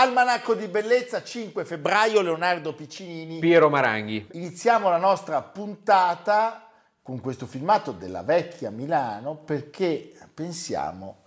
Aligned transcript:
Almanacco 0.00 0.54
di 0.54 0.68
bellezza 0.68 1.24
5 1.24 1.64
febbraio 1.64 2.20
Leonardo 2.20 2.72
Piccinini. 2.72 3.40
Piero 3.40 3.68
Maranghi. 3.68 4.28
Iniziamo 4.34 4.88
la 4.88 4.96
nostra 4.96 5.42
puntata 5.42 6.70
con 7.02 7.20
questo 7.20 7.46
filmato 7.46 7.90
della 7.90 8.22
vecchia 8.22 8.70
Milano 8.70 9.34
perché 9.34 10.12
pensiamo 10.32 11.22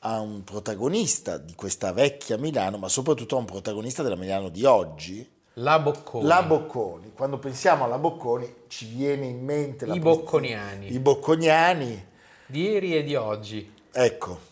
a 0.00 0.20
un 0.20 0.44
protagonista 0.44 1.38
di 1.38 1.54
questa 1.54 1.94
vecchia 1.94 2.36
Milano, 2.36 2.76
ma 2.76 2.88
soprattutto 2.88 3.36
a 3.36 3.38
un 3.38 3.46
protagonista 3.46 4.02
della 4.02 4.16
Milano 4.16 4.50
di 4.50 4.66
oggi. 4.66 5.26
La 5.54 5.78
Bocconi. 5.78 6.26
La 6.26 6.42
Bocconi. 6.42 7.12
Quando 7.14 7.38
pensiamo 7.38 7.84
alla 7.84 7.96
Bocconi 7.96 8.54
ci 8.68 8.84
viene 8.84 9.24
in 9.24 9.42
mente 9.42 9.86
la 9.86 9.94
I 9.94 9.98
Bocconiani. 9.98 10.92
I 10.92 10.98
Bocconiani. 10.98 12.06
Di 12.44 12.60
ieri 12.64 12.98
e 12.98 13.02
di 13.02 13.14
oggi. 13.14 13.72
Ecco, 13.90 14.49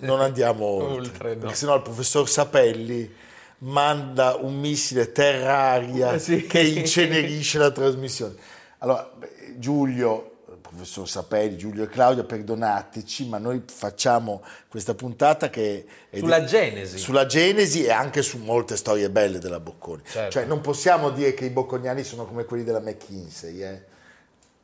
non 0.00 0.20
andiamo 0.20 0.64
oltre, 0.84 0.94
oltre 0.96 1.34
no. 1.34 1.40
perché 1.40 1.54
sennò 1.54 1.76
il 1.76 1.82
professor 1.82 2.28
Sapelli 2.28 3.14
manda 3.58 4.36
un 4.38 4.58
missile 4.58 5.12
terra-aria 5.12 6.12
Eh 6.12 6.18
sì. 6.18 6.46
che 6.46 6.60
incenerisce 6.60 7.58
la 7.58 7.70
trasmissione. 7.70 8.34
Allora, 8.78 9.10
Giulio, 9.56 10.32
professor 10.60 11.08
Sapelli, 11.08 11.56
Giulio 11.56 11.84
e 11.84 11.88
Claudia, 11.88 12.24
perdonateci, 12.24 13.26
ma 13.28 13.38
noi 13.38 13.62
facciamo 13.66 14.42
questa 14.68 14.94
puntata 14.94 15.48
che 15.48 15.86
è 16.10 16.18
Sulla 16.18 16.40
di- 16.40 16.46
Genesi. 16.46 16.98
sulla 16.98 17.24
Genesi 17.24 17.84
e 17.84 17.90
anche 17.90 18.20
su 18.20 18.36
molte 18.38 18.76
storie 18.76 19.08
belle 19.08 19.38
della 19.38 19.58
Bocconi. 19.60 20.02
Certo. 20.06 20.32
Cioè, 20.32 20.44
non 20.44 20.60
possiamo 20.60 21.08
dire 21.10 21.32
che 21.32 21.46
i 21.46 21.50
bocconiani 21.50 22.04
sono 22.04 22.26
come 22.26 22.44
quelli 22.44 22.62
della 22.64 22.80
McKinsey, 22.80 23.62
eh. 23.62 23.82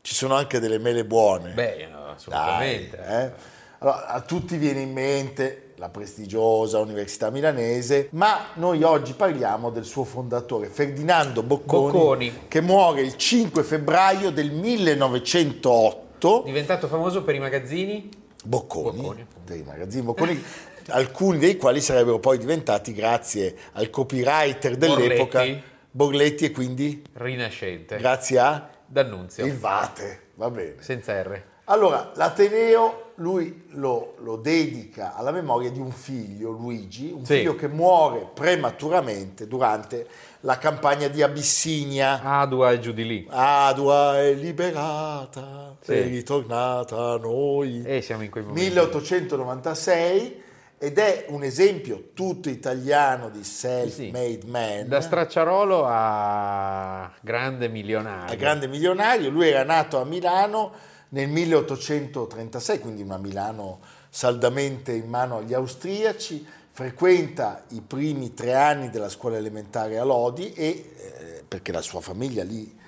Ci 0.03 0.15
sono 0.15 0.35
anche 0.35 0.59
delle 0.59 0.79
mele 0.79 1.05
buone. 1.07 1.53
Beh, 1.53 1.87
no, 1.91 2.09
assolutamente. 2.11 2.97
Dai, 2.97 3.25
eh. 3.25 3.33
Allora, 3.83 4.07
a 4.07 4.21
tutti 4.21 4.57
viene 4.59 4.81
in 4.83 4.93
mente 4.93 5.73
la 5.75 5.89
prestigiosa 5.89 6.79
Università 6.79 7.31
Milanese, 7.31 8.11
ma 8.13 8.51
noi 8.55 8.85
oggi 8.85 9.15
parliamo 9.15 9.71
del 9.71 9.85
suo 9.85 10.05
fondatore, 10.05 10.69
Ferdinando 10.69 11.43
Bocconi, 11.43 11.91
Bocconi. 11.91 12.33
che 12.47 12.61
muore 12.61 13.01
il 13.01 13.17
5 13.17 13.65
febbraio 13.65 14.31
del 14.31 14.53
1908. 14.53 16.43
Diventato 16.45 16.87
famoso 16.87 17.25
per 17.25 17.35
i 17.35 17.41
magazzini? 17.41 18.09
Bocconi, 18.45 19.01
Bocconi. 19.01 19.27
dei 19.45 19.65
magazzini 19.65 20.05
Bocconi, 20.05 20.45
alcuni 20.91 21.39
dei 21.39 21.57
quali 21.57 21.81
sarebbero 21.81 22.21
poi 22.21 22.39
diventati, 22.39 22.93
grazie 22.93 23.57
al 23.73 23.91
copywriter 23.91 24.77
dell'epoca, 24.77 25.41
Borletti. 25.41 25.63
Borletti 25.91 26.45
e 26.45 26.51
quindi 26.53 27.03
Rinascente. 27.15 27.97
grazie 27.97 28.39
a 28.39 28.71
D'Annunzio. 28.87 29.45
il 29.45 29.59
Vate, 29.59 30.29
va 30.37 30.49
bene. 30.51 30.77
Senza 30.79 31.21
R. 31.21 31.51
Allora, 31.67 32.11
l'Ateneo 32.17 33.13
lui 33.17 33.67
lo, 33.73 34.15
lo 34.19 34.37
dedica 34.37 35.15
alla 35.15 35.31
memoria 35.31 35.71
di 35.71 35.79
un 35.79 35.93
figlio, 35.93 36.51
Luigi, 36.51 37.13
un 37.13 37.25
Sì. 37.25 37.37
figlio 37.37 37.55
che 37.55 37.69
muore 37.69 38.27
prematuramente 38.35 39.47
durante 39.47 40.07
la 40.41 40.59
campagna 40.59 41.07
di 41.09 41.23
Abissinia. 41.23 42.21
Adua 42.23 42.73
e 42.73 42.81
giù 42.81 42.93
di 42.93 43.07
lì. 43.07 43.27
Adua 43.31 44.19
è 44.21 44.33
liberata, 44.33 45.77
Sì. 45.81 45.93
è 45.93 46.03
ritornata 46.05 47.13
a 47.13 47.17
noi. 47.19 47.83
E 47.85 48.01
siamo 48.03 48.23
in 48.25 48.31
quei 48.31 48.43
momenti. 48.45 48.69
1896 48.69 50.43
ed 50.79 50.99
è 50.99 51.27
un 51.29 51.45
esempio 51.45 52.09
tutto 52.13 52.49
italiano 52.49 53.29
di 53.29 53.45
self-made 53.45 54.41
man. 54.47 54.89
Da 54.89 55.01
stracciarolo 55.01 55.85
a 55.87 57.09
grande 57.21 57.69
milionario. 57.69 58.33
a 58.33 58.37
grande 58.37 58.67
milionario. 58.67 59.31
Lui 59.31 59.49
era 59.49 59.63
nato 59.63 60.01
a 60.01 60.05
Milano 60.05 60.73
nel 61.13 61.29
1836, 61.29 62.79
quindi 62.79 63.03
una 63.03 63.19
Milano 63.19 63.81
saldamente 64.09 64.93
in 64.93 65.09
mano 65.09 65.39
agli 65.39 65.55
austriaci, 65.55 66.47
frequenta 66.71 67.65
i 67.71 67.83
primi 67.87 68.33
tre 68.33 68.55
anni 68.55 68.89
della 68.89 69.11
scuola 69.11 69.37
elementare 69.37 69.99
a 69.99 70.05
Lodi 70.05 70.53
e, 70.55 70.67
eh, 70.67 71.45
perché 71.47 71.71
la 71.71 71.83
sua 71.83 72.01
famiglia 72.01 72.45
lì 72.45 72.81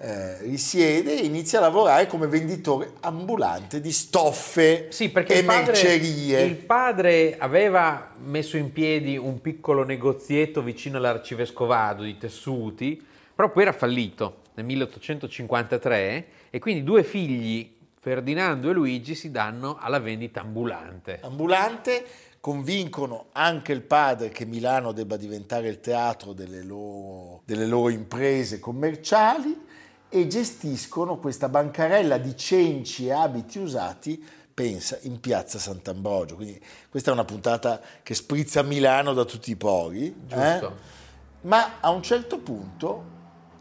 eh, 0.00 0.38
risiede, 0.42 1.20
e 1.20 1.24
inizia 1.24 1.58
a 1.58 1.62
lavorare 1.62 2.06
come 2.06 2.26
venditore 2.26 2.92
ambulante 3.00 3.80
di 3.80 3.92
stoffe 3.92 4.86
Sì, 4.90 5.10
perché 5.10 5.34
e 5.34 5.38
il 5.38 5.44
padre, 5.44 5.64
mercerie. 5.66 6.42
il 6.42 6.56
padre 6.56 7.36
aveva 7.38 8.12
messo 8.24 8.56
in 8.56 8.72
piedi 8.72 9.16
un 9.16 9.40
piccolo 9.40 9.84
negozietto 9.84 10.62
vicino 10.62 10.98
all'arcivescovado 10.98 12.02
di 12.02 12.16
tessuti, 12.16 13.04
però 13.34 13.50
poi 13.50 13.62
era 13.62 13.72
fallito 13.72 14.38
nel 14.54 14.64
1853 14.64 16.26
e 16.50 16.58
quindi 16.58 16.82
due 16.84 17.04
figli, 17.04 17.76
Ferdinando 18.00 18.70
e 18.70 18.72
Luigi, 18.72 19.14
si 19.14 19.30
danno 19.30 19.76
alla 19.78 19.98
vendita 19.98 20.40
ambulante. 20.40 21.20
ambulante, 21.22 22.06
convincono 22.40 23.26
anche 23.32 23.72
il 23.72 23.82
padre 23.82 24.30
che 24.30 24.44
Milano 24.44 24.92
debba 24.92 25.16
diventare 25.16 25.68
il 25.68 25.80
teatro 25.80 26.32
delle 26.32 26.62
loro, 26.62 27.42
delle 27.44 27.66
loro 27.66 27.90
imprese 27.90 28.60
commerciali 28.60 29.66
e 30.08 30.26
gestiscono 30.26 31.18
questa 31.18 31.48
bancarella 31.48 32.16
di 32.16 32.36
cenci 32.36 33.06
e 33.06 33.12
abiti 33.12 33.58
usati, 33.58 34.24
pensa, 34.54 34.98
in 35.02 35.20
piazza 35.20 35.58
Sant'Ambrogio. 35.58 36.36
Quindi 36.36 36.60
questa 36.88 37.10
è 37.10 37.12
una 37.12 37.24
puntata 37.24 37.80
che 38.02 38.14
sprizza 38.14 38.62
Milano 38.62 39.12
da 39.12 39.24
tutti 39.24 39.50
i 39.50 39.56
pori. 39.56 40.14
Giusto. 40.26 40.66
eh? 40.66 40.96
Ma 41.42 41.80
a 41.80 41.90
un 41.90 42.02
certo 42.02 42.38
punto 42.38 43.16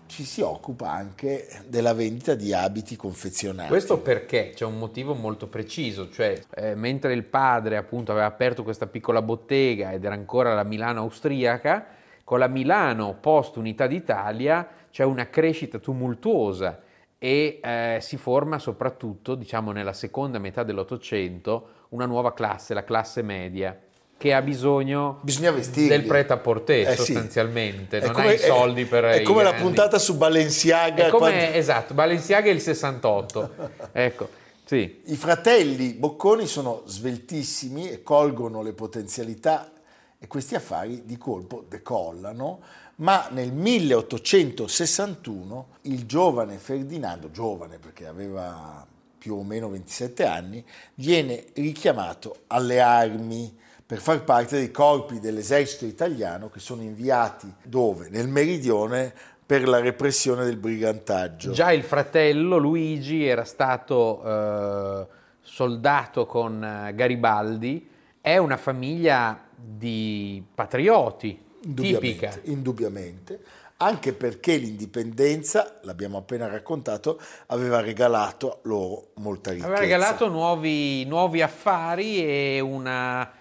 ci 0.07 0.23
si 0.23 0.41
occupa 0.41 0.91
anche 0.91 1.47
della 1.67 1.93
vendita 1.93 2.33
di 2.35 2.53
abiti 2.53 2.95
confezionati. 2.95 3.69
Questo 3.69 3.99
perché 3.99 4.51
c'è 4.55 4.65
un 4.65 4.77
motivo 4.77 5.13
molto 5.13 5.47
preciso, 5.47 6.09
cioè 6.09 6.41
eh, 6.55 6.75
mentre 6.75 7.13
il 7.13 7.23
padre 7.23 7.77
appunto 7.77 8.11
aveva 8.11 8.25
aperto 8.25 8.63
questa 8.63 8.87
piccola 8.87 9.21
bottega 9.21 9.91
ed 9.91 10.03
era 10.03 10.13
ancora 10.15 10.53
la 10.53 10.63
Milano 10.63 11.01
austriaca, 11.01 11.85
con 12.23 12.39
la 12.39 12.47
Milano 12.47 13.17
post 13.19 13.57
Unità 13.57 13.87
d'Italia 13.87 14.67
c'è 14.89 15.03
una 15.03 15.29
crescita 15.29 15.77
tumultuosa 15.77 16.81
e 17.19 17.59
eh, 17.63 17.97
si 18.01 18.17
forma 18.17 18.59
soprattutto, 18.59 19.35
diciamo, 19.35 19.71
nella 19.71 19.93
seconda 19.93 20.39
metà 20.39 20.63
dell'Ottocento 20.63 21.69
una 21.89 22.05
nuova 22.05 22.33
classe, 22.33 22.73
la 22.73 22.83
classe 22.83 23.21
media, 23.21 23.77
che 24.17 24.33
ha 24.33 24.41
bisogno 24.41 25.19
Bisogna 25.21 25.51
vestirli. 25.51 25.87
del 25.89 26.03
prêt-à-porter 26.05 26.87
Eh 26.89 26.95
sì. 26.95 27.13
sostanzialmente, 27.13 27.99
È 27.99 28.05
non 28.05 28.13
come- 28.13 28.27
ha 28.29 28.33
i 28.33 28.39
soldi 28.39 28.85
per 28.85 29.03
È 29.05 29.21
come 29.21 29.43
la 29.43 29.49
grandi. 29.51 29.67
puntata 29.67 29.99
su 29.99 30.17
Balenciaga. 30.17 31.09
Come, 31.09 31.29
quando- 31.31 31.55
esatto, 31.55 31.93
Balenciaga 31.93 32.49
è 32.49 32.53
il 32.53 32.61
68, 32.61 33.51
ecco, 33.93 34.29
sì. 34.65 35.01
I 35.05 35.15
fratelli 35.15 35.93
Bocconi 35.93 36.47
sono 36.47 36.81
sveltissimi 36.87 37.87
e 37.89 38.01
colgono 38.01 38.61
le 38.63 38.73
potenzialità 38.73 39.71
e 40.19 40.25
questi 40.27 40.55
affari 40.55 41.03
di 41.05 41.15
colpo 41.17 41.63
decollano, 41.69 42.59
ma 42.95 43.27
nel 43.31 43.51
1861 43.51 45.67
il 45.83 46.05
giovane 46.05 46.57
Ferdinando, 46.57 47.29
giovane 47.31 47.77
perché 47.77 48.07
aveva 48.07 48.85
più 49.17 49.35
o 49.35 49.43
meno 49.43 49.69
27 49.69 50.25
anni, 50.25 50.63
viene 50.95 51.45
richiamato 51.53 52.39
alle 52.47 52.79
armi 52.79 53.55
per 53.87 53.99
far 53.99 54.25
parte 54.25 54.57
dei 54.57 54.69
corpi 54.69 55.21
dell'esercito 55.21 55.85
italiano 55.85 56.49
che 56.49 56.59
sono 56.59 56.81
inviati 56.81 57.51
dove? 57.63 58.09
Nel 58.09 58.27
meridione 58.27 59.13
per 59.45 59.65
la 59.65 59.79
repressione 59.79 60.43
del 60.43 60.57
brigantaggio. 60.57 61.51
Già 61.51 61.71
il 61.71 61.83
fratello 61.83 62.57
Luigi 62.57 63.25
era 63.25 63.45
stato 63.45 64.21
eh, 64.25 65.07
soldato 65.39 66.25
con 66.25 66.61
eh, 66.61 66.93
Garibaldi, 66.93 67.89
è 68.19 68.35
una 68.35 68.57
famiglia 68.57 69.41
di 69.55 70.43
patrioti, 70.53 71.41
indubbiamente, 71.61 71.99
tipica. 71.99 72.39
Indubbiamente, 72.51 73.39
anche 73.77 74.11
perché 74.11 74.57
l'indipendenza, 74.57 75.79
l'abbiamo 75.83 76.17
appena 76.17 76.47
raccontato, 76.47 77.21
aveva 77.45 77.79
regalato 77.79 78.59
loro 78.63 79.11
molta 79.15 79.51
ricchezza. 79.51 79.67
Aveva 79.69 79.81
regalato 79.81 80.27
nuovi, 80.27 81.05
nuovi 81.05 81.41
affari 81.41 82.21
e, 82.21 82.59
una, 82.59 83.31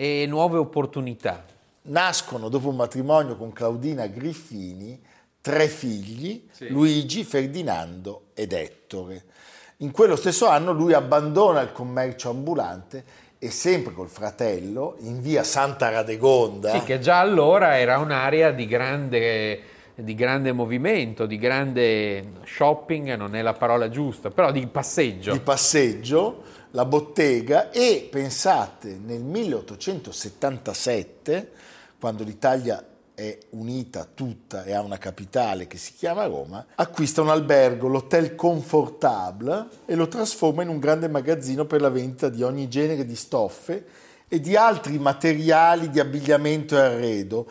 e 0.00 0.24
nuove 0.26 0.56
opportunità. 0.56 1.44
Nascono 1.82 2.48
dopo 2.48 2.70
un 2.70 2.76
matrimonio 2.76 3.36
con 3.36 3.52
Claudina 3.52 4.06
Griffini 4.06 4.98
tre 5.42 5.68
figli, 5.68 6.48
sì. 6.50 6.68
Luigi, 6.68 7.22
Ferdinando 7.22 8.28
ed 8.32 8.54
Ettore. 8.54 9.24
In 9.78 9.90
quello 9.90 10.16
stesso 10.16 10.48
anno 10.48 10.72
lui 10.72 10.94
abbandona 10.94 11.60
il 11.60 11.72
commercio 11.72 12.30
ambulante 12.30 13.04
e 13.38 13.50
sempre 13.50 13.92
col 13.92 14.08
fratello 14.08 14.96
in 15.00 15.20
via 15.20 15.42
Santa 15.42 15.90
Radegonda. 15.90 16.70
Sì, 16.70 16.82
che 16.82 16.98
già 16.98 17.18
allora 17.18 17.76
era 17.76 17.98
un'area 17.98 18.52
di 18.52 18.64
grande, 18.64 19.60
di 19.96 20.14
grande 20.14 20.52
movimento, 20.52 21.26
di 21.26 21.36
grande 21.36 22.24
shopping, 22.46 23.16
non 23.16 23.36
è 23.36 23.42
la 23.42 23.52
parola 23.52 23.90
giusta, 23.90 24.30
però 24.30 24.50
di 24.50 24.66
passeggio. 24.66 25.32
Di 25.32 25.40
passeggio, 25.40 26.42
la 26.72 26.84
bottega 26.84 27.70
e 27.70 28.06
pensate 28.10 28.98
nel 29.02 29.22
1877, 29.22 31.52
quando 31.98 32.24
l'Italia 32.24 32.84
è 33.14 33.38
unita 33.50 34.08
tutta 34.12 34.64
e 34.64 34.72
ha 34.72 34.80
una 34.80 34.96
capitale 34.96 35.66
che 35.66 35.76
si 35.76 35.92
chiama 35.94 36.24
Roma, 36.24 36.64
acquista 36.76 37.20
un 37.20 37.28
albergo, 37.28 37.88
l'Hotel 37.88 38.34
Confortable, 38.34 39.66
e 39.84 39.94
lo 39.94 40.08
trasforma 40.08 40.62
in 40.62 40.68
un 40.68 40.78
grande 40.78 41.08
magazzino 41.08 41.66
per 41.66 41.82
la 41.82 41.90
vendita 41.90 42.30
di 42.30 42.42
ogni 42.42 42.68
genere 42.68 43.04
di 43.04 43.16
stoffe 43.16 43.84
e 44.26 44.40
di 44.40 44.56
altri 44.56 44.98
materiali 44.98 45.90
di 45.90 46.00
abbigliamento 46.00 46.76
e 46.76 46.80
arredo, 46.80 47.46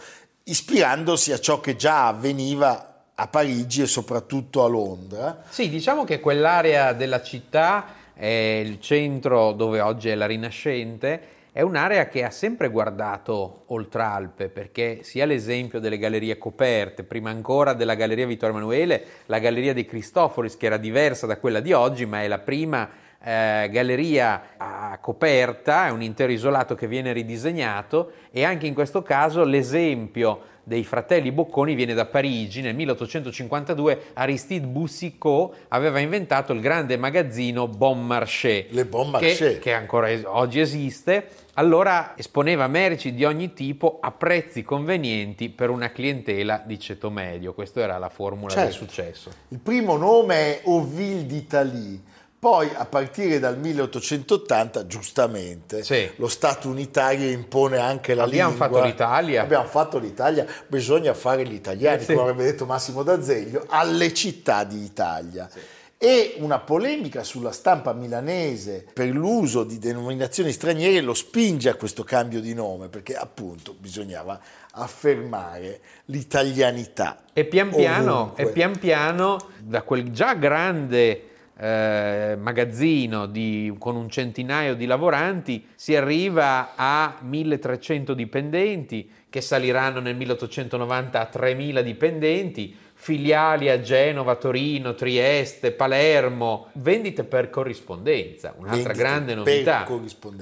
ispirandosi 0.45 1.31
a 1.33 1.39
ciò 1.39 1.59
che 1.59 1.75
già 1.75 2.07
avveniva 2.07 3.03
a 3.13 3.27
Parigi 3.27 3.81
e 3.81 3.85
soprattutto 3.85 4.63
a 4.63 4.67
Londra. 4.67 5.43
Sì, 5.49 5.69
diciamo 5.69 6.03
che 6.05 6.19
quell'area 6.19 6.93
della 6.93 7.21
città 7.21 7.97
è 8.19 8.61
il 8.65 8.81
centro 8.81 9.53
dove 9.53 9.79
oggi 9.79 10.09
è 10.09 10.15
la 10.15 10.25
Rinascente. 10.25 11.37
È 11.53 11.61
un'area 11.61 12.09
che 12.09 12.25
ha 12.25 12.29
sempre 12.31 12.69
guardato 12.69 13.63
oltre 13.67 14.01
Alpe 14.01 14.49
perché 14.49 14.99
sia 15.03 15.25
l'esempio 15.25 15.79
delle 15.79 15.97
gallerie 15.97 16.37
coperte, 16.37 17.05
prima 17.05 17.29
ancora 17.29 17.71
della 17.71 17.95
Galleria 17.95 18.25
Vittorio 18.25 18.57
Emanuele, 18.57 19.03
la 19.27 19.39
Galleria 19.39 19.73
di 19.73 19.85
Cristoforis 19.85 20.57
che 20.57 20.65
era 20.65 20.75
diversa 20.75 21.27
da 21.27 21.37
quella 21.37 21.61
di 21.61 21.71
oggi 21.71 22.05
ma 22.05 22.21
è 22.21 22.27
la 22.27 22.39
prima 22.39 22.89
eh, 23.23 23.69
galleria 23.71 24.55
a 24.57 24.97
coperta, 24.99 25.87
è 25.87 25.89
un 25.89 26.01
intero 26.01 26.33
isolato 26.33 26.75
che 26.75 26.87
viene 26.87 27.13
ridisegnato. 27.13 28.11
E 28.31 28.43
anche 28.43 28.67
in 28.67 28.73
questo 28.73 29.01
caso 29.01 29.45
l'esempio 29.45 30.41
dei 30.69 30.83
fratelli 30.83 31.31
Bocconi 31.31 31.73
viene 31.73 31.95
da 31.95 32.05
Parigi. 32.05 32.61
Nel 32.61 32.75
1852 32.75 34.11
Aristide 34.13 34.67
Boussicot 34.67 35.65
aveva 35.69 35.97
inventato 35.97 36.53
il 36.53 36.61
grande 36.61 36.95
magazzino 36.95 37.67
Bon 37.67 38.05
Marché, 38.05 38.67
bon 38.87 39.09
Marché. 39.09 39.35
Che, 39.35 39.59
che 39.59 39.73
ancora 39.73 40.09
oggi 40.25 40.59
esiste. 40.59 41.27
Allora 41.55 42.13
esponeva 42.15 42.67
merci 42.67 43.13
di 43.15 43.25
ogni 43.25 43.51
tipo 43.53 43.97
a 43.99 44.11
prezzi 44.11 44.61
convenienti 44.61 45.49
per 45.49 45.71
una 45.71 45.91
clientela 45.91 46.61
di 46.63 46.79
ceto 46.79 47.09
medio. 47.09 47.53
Questa 47.53 47.81
era 47.81 47.97
la 47.97 48.09
formula 48.09 48.53
certo. 48.53 48.69
del 48.69 48.77
successo. 48.77 49.31
Il 49.47 49.59
primo 49.59 49.97
nome 49.97 50.35
è 50.35 50.61
Auville 50.65 51.25
d'Italie 51.25 51.99
poi 52.39 52.71
a 52.73 52.85
partire 52.85 53.37
dal 53.37 53.59
1880, 53.59 54.87
giustamente, 54.87 55.83
sì. 55.83 56.09
lo 56.15 56.29
Stato 56.29 56.69
unitario 56.69 57.29
impone 57.29 57.77
anche 57.79 58.13
la 58.13 58.23
Abbiamo 58.23 58.51
lingua. 58.51 58.65
Abbiamo 58.65 58.81
fatto 58.81 58.87
l'Italia. 58.87 59.41
Abbiamo 59.41 59.67
fatto 59.67 59.97
l'Italia, 59.97 60.45
bisogna 60.67 61.13
fare 61.13 61.45
gli 61.45 61.53
italiani, 61.53 62.01
sì. 62.01 62.13
come 62.13 62.21
avrebbe 62.21 62.45
detto 62.45 62.65
Massimo 62.65 63.03
D'Azeglio, 63.03 63.65
alle 63.67 64.13
città 64.13 64.63
di 64.63 64.81
Italia. 64.81 65.49
Sì. 65.51 65.59
E 66.01 66.35
una 66.37 66.59
polemica 66.59 67.25
sulla 67.25 67.51
stampa 67.51 67.91
milanese 67.91 68.85
per 68.93 69.09
l'uso 69.09 69.65
di 69.65 69.77
denominazioni 69.77 70.53
straniere 70.53 71.01
lo 71.01 71.13
spinge 71.13 71.67
a 71.67 71.75
questo 71.75 72.05
cambio 72.05 72.39
di 72.39 72.53
nome, 72.53 72.87
perché 72.87 73.15
appunto 73.15 73.75
bisognava 73.77 74.39
affermare 74.71 75.81
l'italianità. 76.05 77.23
E 77.33 77.43
pian 77.43 77.69
piano, 77.69 78.31
e 78.37 78.47
pian 78.47 78.79
piano 78.79 79.37
da 79.59 79.81
quel 79.81 80.09
già 80.11 80.35
grande 80.35 81.28
eh, 81.61 82.37
magazzino 82.39 83.25
di, 83.25 83.73
con 83.77 83.97
un 83.97 84.09
centinaio 84.09 84.75
di 84.75 84.85
lavoranti, 84.85 85.65
si 85.75 85.93
arriva 85.93 86.73
a 86.75 87.17
1300 87.19 88.13
dipendenti 88.13 89.09
che 89.29 89.41
saliranno 89.41 89.99
nel 89.99 90.15
1890 90.15 91.19
a 91.19 91.25
3000 91.25 91.81
dipendenti, 91.81 92.75
filiali 92.93 93.69
a 93.69 93.81
Genova, 93.81 94.35
Torino, 94.35 94.95
Trieste, 94.95 95.71
Palermo, 95.71 96.67
vendite 96.73 97.25
per 97.25 97.49
corrispondenza, 97.49 98.53
un'altra 98.57 98.93
vendite 98.93 98.97
grande 98.97 99.35
novità. 99.35 99.85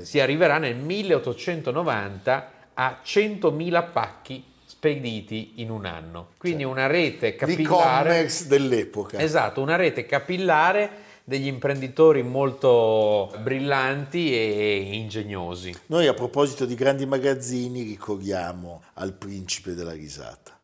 Si 0.02 0.20
arriverà 0.20 0.60
nel 0.60 0.75
1890 0.75 2.52
a 2.75 3.00
100.000 3.04 3.86
pacchi 3.92 4.44
spediti 4.66 5.54
in 5.56 5.72
un 5.72 5.86
anno. 5.86 6.30
Quindi 6.38 6.63
cioè, 6.63 6.72
una 6.72 6.88
rete 6.88 7.36
capillare. 7.36 8.10
L'e-commerce 8.10 8.48
dell'epoca. 8.48 9.20
Esatto, 9.20 9.62
una 9.62 9.75
rete 9.75 10.06
capillare 10.06 11.06
degli 11.27 11.47
imprenditori 11.47 12.24
molto 12.24 13.29
brillanti 13.44 14.31
e 14.33 14.91
ingegnosi. 14.94 15.75
Noi 15.88 16.07
a 16.07 16.13
proposito 16.13 16.65
di 16.65 16.74
grandi 16.74 17.05
magazzini 17.05 17.81
ricordiamo 17.81 18.81
al 18.93 19.12
principe 19.12 19.74
della 19.74 19.91
risata. 19.91 20.57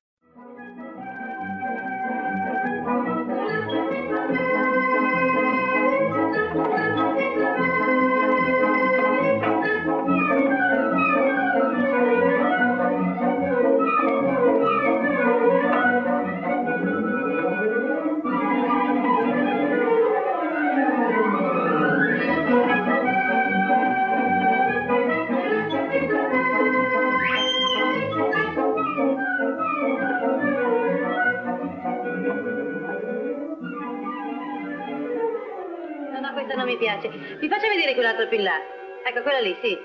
Quell'altro 37.94 38.28
più 38.28 38.38
in 38.38 38.44
là. 38.44 38.60
Ecco, 39.06 39.22
quella 39.22 39.40
lì, 39.40 39.58
sì. 39.62 39.78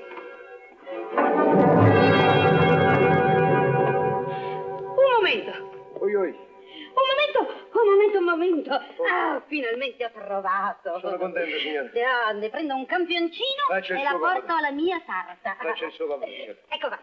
Un 4.94 5.10
momento. 5.16 5.96
Oi, 6.00 6.14
oi. 6.14 6.30
Un 6.30 7.04
momento, 7.06 7.40
un 7.72 7.88
momento, 7.88 8.18
un 8.18 8.24
momento. 8.24 8.74
Oh. 8.74 9.04
Ah, 9.04 9.42
finalmente 9.46 10.04
ho 10.04 10.10
trovato. 10.10 10.98
Sono 11.00 11.16
contento, 11.18 11.58
signore. 11.58 11.90
Grande, 11.90 12.50
prendo 12.50 12.74
un 12.74 12.86
campioncino 12.86 13.64
Faccia 13.68 13.98
e 13.98 14.02
la 14.02 14.16
porto 14.16 14.54
alla 14.54 14.70
mia 14.70 15.00
sarta. 15.04 15.56
Faccia 15.60 15.86
il 15.86 15.92
suo 15.92 16.06
favore, 16.06 16.30
signore. 16.30 16.62
Ecco 16.68 16.88
qua. 16.88 17.00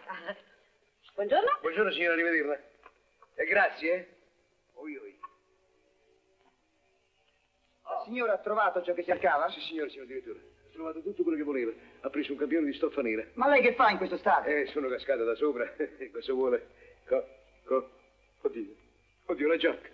Buongiorno. 1.16 1.58
Buongiorno, 1.62 1.92
signora, 1.92 2.14
arrivederla. 2.14 2.60
E 3.36 3.46
grazie, 3.46 3.94
eh. 3.94 4.08
Oi, 4.76 4.98
oi. 4.98 5.20
Oh. 7.84 8.04
Signora, 8.06 8.34
ha 8.34 8.40
trovato 8.40 8.82
ciò 8.82 8.94
che 8.94 9.04
cercava? 9.04 9.50
Sì, 9.50 9.60
signore, 9.62 9.90
signor 9.90 10.08
direttore 10.08 10.54
trovato 10.76 11.02
tutto 11.02 11.24
quello 11.24 11.38
che 11.38 11.44
voleva. 11.44 11.72
Ha 12.02 12.10
preso 12.10 12.34
un 12.34 12.38
campione 12.38 12.68
di 12.68 12.74
stoffa 12.74 13.02
nera. 13.02 13.26
Ma 13.34 13.48
lei 13.48 13.62
che 13.62 13.74
fa 13.74 13.90
in 13.90 13.98
questo 13.98 14.18
stato? 14.18 14.50
Eh, 14.50 14.68
sono 14.68 14.88
cascata 14.90 15.24
da 15.24 15.36
sopra. 15.36 15.66
Cosa 16.12 16.34
vuole? 16.34 16.68
Co, 17.08 17.26
co, 17.64 17.90
oddio, 18.42 18.76
oddio, 19.26 19.48
la 19.48 19.58
giacca. 19.58 19.90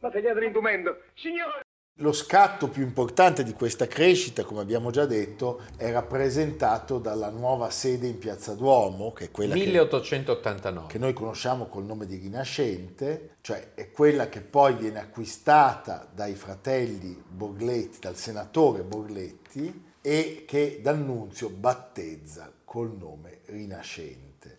Ma 0.00 0.10
tagliate 0.10 0.40
l'indumento. 0.40 1.00
Signore! 1.14 1.62
Lo 1.98 2.12
scatto 2.12 2.70
più 2.70 2.82
importante 2.82 3.44
di 3.44 3.52
questa 3.52 3.86
crescita, 3.86 4.42
come 4.42 4.60
abbiamo 4.60 4.90
già 4.90 5.06
detto, 5.06 5.62
è 5.76 5.92
rappresentato 5.92 6.98
dalla 6.98 7.30
nuova 7.30 7.70
sede 7.70 8.08
in 8.08 8.18
Piazza 8.18 8.54
Duomo, 8.54 9.12
che 9.12 9.26
è 9.26 9.30
quella 9.30 9.54
1889. 9.54 10.86
Che, 10.88 10.92
che, 10.92 10.98
noi 10.98 11.12
conosciamo 11.12 11.66
col 11.66 11.84
nome 11.84 12.06
di 12.06 12.16
Rinascente, 12.16 13.36
cioè 13.42 13.74
è 13.74 13.92
quella 13.92 14.28
che 14.28 14.40
poi 14.40 14.74
viene 14.74 14.98
acquistata 14.98 16.10
dai 16.12 16.34
fratelli 16.34 17.16
Borgletti, 17.28 18.00
dal 18.00 18.16
senatore 18.16 18.82
Borgletti, 18.82 19.92
e 20.06 20.44
che 20.46 20.80
D'Annunzio 20.82 21.48
battezza 21.48 22.52
col 22.62 22.94
nome 22.94 23.38
Rinascente. 23.46 24.58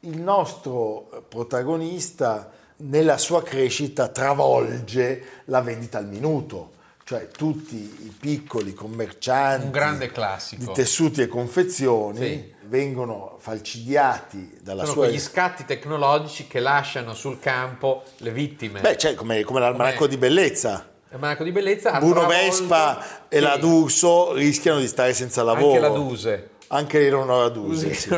Il 0.00 0.18
nostro 0.18 1.26
protagonista 1.28 2.50
nella 2.76 3.18
sua 3.18 3.42
crescita 3.42 4.08
travolge 4.08 5.42
la 5.46 5.60
vendita 5.60 5.98
al 5.98 6.06
minuto, 6.06 6.72
cioè 7.04 7.28
tutti 7.28 7.76
i 7.76 8.14
piccoli 8.18 8.72
commercianti 8.72 10.56
di 10.56 10.70
tessuti 10.72 11.20
e 11.20 11.26
confezioni 11.26 12.18
sì. 12.18 12.54
vengono 12.62 13.36
falcidiati 13.38 14.58
dalla 14.62 14.84
Sono 14.84 14.92
sua... 14.94 15.04
quegli 15.04 15.20
scatti 15.20 15.66
tecnologici 15.66 16.46
che 16.46 16.60
lasciano 16.60 17.12
sul 17.12 17.38
campo 17.38 18.04
le 18.18 18.30
vittime. 18.30 18.80
Beh, 18.80 18.96
cioè 18.96 19.14
come, 19.14 19.42
come 19.42 19.60
l'almanacco 19.60 19.98
come... 19.98 20.08
di 20.08 20.16
bellezza. 20.16 20.96
L'almanacco 21.10 21.42
di 21.42 21.52
bellezza 21.52 21.98
Bruno 21.98 22.26
Vespa 22.26 23.26
e 23.28 23.38
sì. 23.38 23.42
la 23.42 23.56
D'Urso 23.56 24.34
rischiano 24.34 24.78
di 24.78 24.86
stare 24.86 25.14
senza 25.14 25.42
lavoro. 25.42 25.74
Anche 25.74 25.80
la 25.80 25.88
Duse. 25.88 26.48
Anche 26.68 27.06
Eleonora 27.06 27.48
Duse. 27.48 27.94
Sì. 27.94 28.10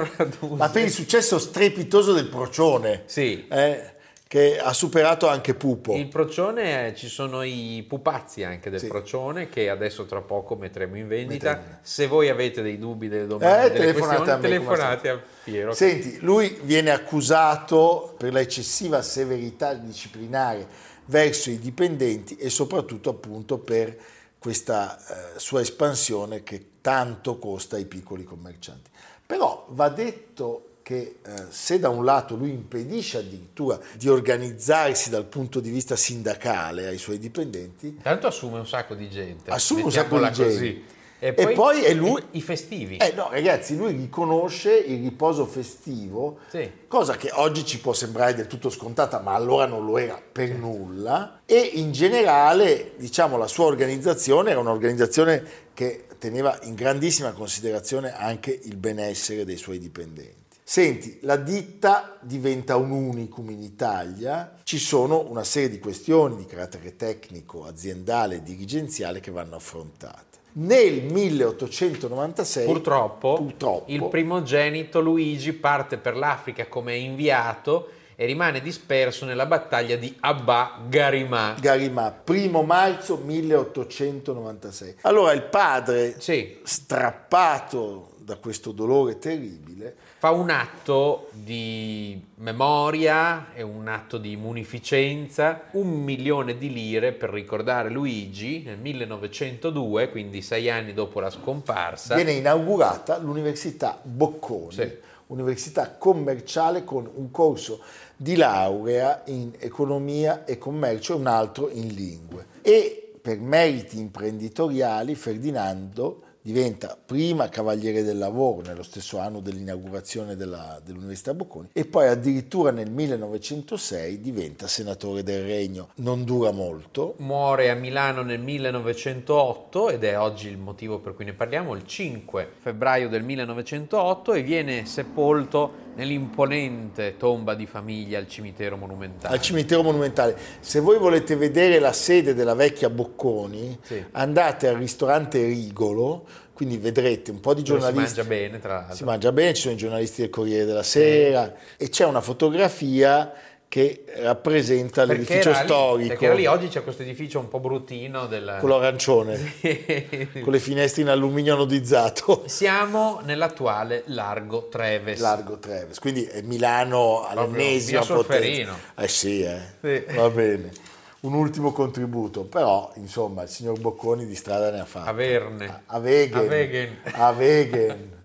Ma 0.56 0.68
per 0.68 0.84
il 0.84 0.90
successo 0.90 1.38
strepitoso 1.38 2.12
del 2.12 2.26
procione. 2.26 3.02
Sì. 3.06 3.46
Eh, 3.48 3.92
che 4.30 4.60
ha 4.60 4.72
superato 4.72 5.26
anche 5.26 5.54
Pupo. 5.54 5.96
Il 5.96 6.06
procione, 6.06 6.94
ci 6.94 7.08
sono 7.08 7.42
i 7.42 7.84
pupazzi 7.88 8.44
anche 8.44 8.70
del 8.70 8.78
sì. 8.78 8.86
procione 8.86 9.48
che 9.48 9.68
adesso 9.68 10.06
tra 10.06 10.20
poco 10.20 10.54
metteremo 10.54 10.96
in 10.96 11.08
vendita. 11.08 11.54
Metteremo. 11.54 11.78
Se 11.82 12.06
voi 12.06 12.28
avete 12.28 12.62
dei 12.62 12.78
dubbi, 12.78 13.08
delle 13.08 13.26
domande, 13.26 13.66
eh, 13.66 13.70
delle 13.72 13.92
telefonate, 13.92 14.30
a, 14.30 14.36
me, 14.36 14.42
telefonate 14.42 15.08
a 15.08 15.20
Piero. 15.42 15.72
Senti, 15.72 16.18
lui 16.20 16.60
viene 16.62 16.92
accusato 16.92 18.14
per 18.16 18.32
l'eccessiva 18.32 19.02
severità 19.02 19.74
disciplinare 19.74 20.64
verso 21.06 21.50
i 21.50 21.58
dipendenti 21.58 22.36
e 22.36 22.50
soprattutto 22.50 23.10
appunto 23.10 23.58
per 23.58 23.98
questa 24.38 24.96
eh, 25.34 25.40
sua 25.40 25.60
espansione 25.60 26.44
che 26.44 26.66
tanto 26.80 27.36
costa 27.40 27.74
ai 27.74 27.86
piccoli 27.86 28.22
commercianti. 28.22 28.90
Però 29.26 29.66
va 29.70 29.88
detto 29.88 30.69
che 30.90 31.18
eh, 31.24 31.32
se 31.50 31.78
da 31.78 31.88
un 31.88 32.04
lato 32.04 32.34
lui 32.34 32.50
impedisce 32.50 33.18
addirittura 33.18 33.78
di 33.96 34.08
organizzarsi 34.08 35.08
dal 35.08 35.24
punto 35.24 35.60
di 35.60 35.70
vista 35.70 35.94
sindacale 35.94 36.88
ai 36.88 36.98
suoi 36.98 37.20
dipendenti, 37.20 37.98
tanto 38.02 38.26
assume 38.26 38.58
un 38.58 38.66
sacco 38.66 38.96
di 38.96 39.08
gente, 39.08 39.52
assume 39.52 39.82
un 39.82 39.92
sacco 39.92 40.18
di 40.18 40.32
gente. 40.32 40.52
Così. 40.52 40.84
E 41.22 41.34
poi, 41.34 41.44
e 41.44 41.54
poi 41.54 41.82
è 41.82 41.94
lui, 41.94 42.20
i, 42.32 42.40
festivi. 42.40 42.96
Eh 42.96 43.12
no, 43.14 43.28
ragazzi, 43.30 43.76
lui 43.76 43.92
riconosce 43.92 44.74
il 44.74 45.00
riposo 45.02 45.44
festivo, 45.44 46.38
sì. 46.48 46.68
cosa 46.88 47.16
che 47.16 47.30
oggi 47.34 47.64
ci 47.64 47.78
può 47.78 47.92
sembrare 47.92 48.34
del 48.34 48.46
tutto 48.48 48.68
scontata, 48.68 49.20
ma 49.20 49.34
allora 49.34 49.66
non 49.66 49.84
lo 49.84 49.96
era 49.96 50.20
per 50.20 50.54
nulla. 50.54 51.42
E 51.44 51.58
in 51.58 51.92
generale, 51.92 52.94
diciamo, 52.96 53.36
la 53.36 53.46
sua 53.46 53.66
organizzazione 53.66 54.50
era 54.50 54.60
un'organizzazione 54.60 55.68
che 55.72 56.06
teneva 56.18 56.58
in 56.62 56.74
grandissima 56.74 57.32
considerazione 57.32 58.12
anche 58.16 58.58
il 58.64 58.76
benessere 58.76 59.44
dei 59.44 59.56
suoi 59.56 59.78
dipendenti. 59.78 60.39
Senti, 60.70 61.18
la 61.22 61.34
ditta 61.34 62.16
diventa 62.20 62.76
un 62.76 62.92
unicum 62.92 63.50
in 63.50 63.60
Italia, 63.60 64.54
ci 64.62 64.78
sono 64.78 65.28
una 65.28 65.42
serie 65.42 65.68
di 65.68 65.80
questioni 65.80 66.36
di 66.36 66.46
carattere 66.46 66.94
tecnico, 66.94 67.64
aziendale 67.64 68.36
e 68.36 68.42
dirigenziale 68.44 69.18
che 69.18 69.32
vanno 69.32 69.56
affrontate. 69.56 70.38
Nel 70.52 71.02
1896, 71.02 72.66
purtroppo, 72.66 73.34
purtroppo, 73.34 73.90
il 73.90 74.04
primogenito 74.04 75.00
Luigi 75.00 75.54
parte 75.54 75.96
per 75.96 76.14
l'Africa 76.14 76.68
come 76.68 76.94
inviato 76.94 77.88
e 78.14 78.24
rimane 78.26 78.60
disperso 78.60 79.24
nella 79.24 79.46
battaglia 79.46 79.96
di 79.96 80.16
Abba 80.20 80.82
Garimà. 80.88 81.56
Garimà, 81.58 82.12
primo 82.12 82.62
marzo 82.62 83.16
1896. 83.16 84.98
Allora 85.00 85.32
il 85.32 85.42
padre, 85.42 86.20
sì. 86.20 86.60
strappato 86.62 88.09
da 88.22 88.36
questo 88.36 88.72
dolore 88.72 89.18
terribile, 89.18 89.94
fa 90.18 90.30
un 90.30 90.50
atto 90.50 91.28
di 91.32 92.22
memoria 92.36 93.52
e 93.54 93.62
un 93.62 93.88
atto 93.88 94.18
di 94.18 94.36
munificenza, 94.36 95.62
un 95.72 95.88
milione 95.88 96.58
di 96.58 96.72
lire 96.72 97.12
per 97.12 97.30
ricordare 97.30 97.90
Luigi 97.90 98.62
nel 98.62 98.78
1902, 98.78 100.10
quindi 100.10 100.42
sei 100.42 100.70
anni 100.70 100.92
dopo 100.92 101.20
la 101.20 101.30
scomparsa. 101.30 102.14
Viene 102.14 102.32
inaugurata 102.32 103.18
l'Università 103.18 103.98
Bocconi, 104.02 104.72
sì. 104.72 104.96
università 105.28 105.96
commerciale 105.96 106.84
con 106.84 107.08
un 107.12 107.30
corso 107.30 107.82
di 108.16 108.36
laurea 108.36 109.22
in 109.26 109.52
economia 109.58 110.44
e 110.44 110.58
commercio 110.58 111.14
e 111.14 111.16
un 111.16 111.26
altro 111.26 111.70
in 111.70 111.94
lingue. 111.94 112.46
E 112.62 113.14
per 113.20 113.38
meriti 113.38 113.98
imprenditoriali 113.98 115.14
Ferdinando 115.14 116.22
diventa 116.42 116.96
prima 117.04 117.48
Cavaliere 117.48 118.02
del 118.02 118.18
Lavoro 118.18 118.62
nello 118.62 118.82
stesso 118.82 119.18
anno 119.18 119.40
dell'inaugurazione 119.40 120.36
della, 120.36 120.80
dell'Università 120.84 121.34
Bocconi 121.34 121.68
e 121.72 121.84
poi 121.84 122.08
addirittura 122.08 122.70
nel 122.70 122.90
1906 122.90 124.20
diventa 124.20 124.66
Senatore 124.66 125.22
del 125.22 125.44
Regno. 125.44 125.88
Non 125.96 126.24
dura 126.24 126.50
molto. 126.50 127.14
Muore 127.18 127.70
a 127.70 127.74
Milano 127.74 128.22
nel 128.22 128.40
1908 128.40 129.90
ed 129.90 130.04
è 130.04 130.18
oggi 130.18 130.48
il 130.48 130.58
motivo 130.58 130.98
per 130.98 131.14
cui 131.14 131.24
ne 131.24 131.34
parliamo, 131.34 131.74
il 131.74 131.86
5 131.86 132.48
febbraio 132.58 133.08
del 133.08 133.22
1908 133.22 134.32
e 134.32 134.42
viene 134.42 134.86
sepolto 134.86 135.88
nell'imponente 136.00 137.16
tomba 137.18 137.54
di 137.54 137.66
famiglia 137.66 138.18
al 138.18 138.26
cimitero 138.26 138.78
monumentale. 138.78 139.34
Al 139.34 139.42
cimitero 139.42 139.82
monumentale. 139.82 140.34
Se 140.60 140.80
voi 140.80 140.98
volete 140.98 141.36
vedere 141.36 141.78
la 141.78 141.92
sede 141.92 142.32
della 142.32 142.54
vecchia 142.54 142.88
Bocconi, 142.88 143.78
sì. 143.82 144.02
andate 144.12 144.68
al 144.68 144.76
ristorante 144.76 145.44
Rigolo, 145.44 146.26
quindi 146.54 146.78
vedrete 146.78 147.30
un 147.30 147.40
po' 147.40 147.52
di 147.52 147.62
giornalisti. 147.62 148.08
si 148.08 148.16
mangia 148.16 148.28
bene, 148.28 148.58
tra 148.58 148.74
l'altro. 148.74 148.96
Si 148.96 149.04
mangia 149.04 149.32
bene, 149.32 149.54
ci 149.54 149.62
sono 149.62 149.74
i 149.74 149.76
giornalisti 149.76 150.22
del 150.22 150.30
Corriere 150.30 150.64
della 150.64 150.82
Sera 150.82 151.54
sì. 151.54 151.84
e 151.84 151.88
c'è 151.90 152.06
una 152.06 152.22
fotografia 152.22 153.32
che 153.70 154.02
rappresenta 154.16 155.06
perché 155.06 155.22
l'edificio 155.22 155.54
storico. 155.54 155.96
Lì, 155.96 156.08
perché 156.08 156.24
era 156.24 156.34
lì 156.34 156.46
oggi 156.46 156.66
c'è 156.66 156.82
questo 156.82 157.02
edificio 157.02 157.38
un 157.38 157.46
po' 157.46 157.60
bruttino. 157.60 158.26
Del... 158.26 158.56
Quello 158.58 158.78
arancione, 158.78 159.36
sì. 159.60 160.40
con 160.42 160.50
le 160.50 160.58
finestre 160.58 161.02
in 161.02 161.08
alluminio 161.08 161.54
anodizzato. 161.54 162.42
Siamo 162.46 163.20
nell'attuale 163.22 164.02
Largo 164.06 164.66
Treves. 164.66 165.20
Largo 165.20 165.60
Treves, 165.60 166.00
quindi 166.00 166.24
è 166.24 166.42
Milano 166.42 167.24
all'ennesima 167.24 168.04
potenza. 168.04 168.76
Eh 168.96 169.06
sì, 169.06 169.42
eh. 169.42 169.60
sì, 169.80 170.04
va 170.16 170.28
bene. 170.30 170.72
Un 171.20 171.34
ultimo 171.34 171.70
contributo, 171.70 172.42
però 172.42 172.90
insomma 172.96 173.42
il 173.42 173.48
signor 173.48 173.78
Bocconi 173.78 174.26
di 174.26 174.34
strada 174.34 174.72
ne 174.72 174.80
ha 174.80 174.84
fatto. 174.84 175.08
Averne. 175.08 175.66
A, 175.66 175.82
a 175.86 175.98
Wegen. 175.98 176.38
A 176.38 176.42
Wegen. 176.42 176.96
A 177.04 177.30
Wegen. 177.30 178.19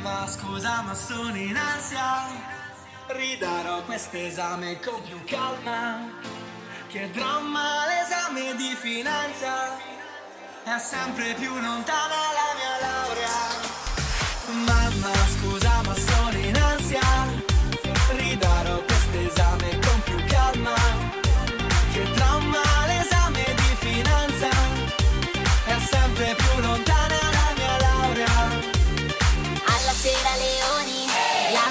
Mamma 0.00 0.28
scusa 0.28 0.82
ma 0.82 0.94
sono 0.94 1.36
in 1.36 1.56
ansia. 1.56 2.28
Ridarò 3.08 3.82
quest'esame 3.82 4.78
con 4.78 5.02
più 5.02 5.18
calma. 5.24 6.08
Che 6.86 7.10
dramma 7.10 7.84
l'esame 7.86 8.54
di 8.54 8.76
finanza. 8.76 9.76
È 10.62 10.78
sempre 10.78 11.34
più 11.34 11.52
lontana 11.52 12.14
la 12.38 12.50
mia 12.58 12.78
laurea. 12.86 13.38
Mamma 14.66 15.14
scusa 15.36 15.82
ma 15.84 15.94
sono 15.94 16.38
in 16.38 16.56
ansia 16.56 17.37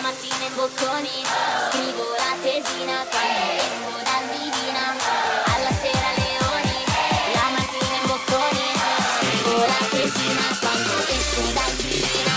in 0.05 0.53
bocconi, 0.55 1.25
scrivo 1.69 2.05
la 2.17 2.35
tesina 2.41 3.03
quando 3.09 3.41
esco 3.57 3.97
dal 4.03 4.25
divina. 4.29 4.93
Alla 5.53 5.71
sera 5.71 6.09
leoni, 6.21 6.77
la 7.33 7.49
mattina 7.55 7.97
in 7.97 8.05
bocconi, 8.05 8.67
scrivo 9.17 9.57
la 9.65 9.81
tesina 9.89 10.45
quando 10.59 10.93
esco 11.07 11.41
dal 11.53 11.73
divina. 11.77 12.35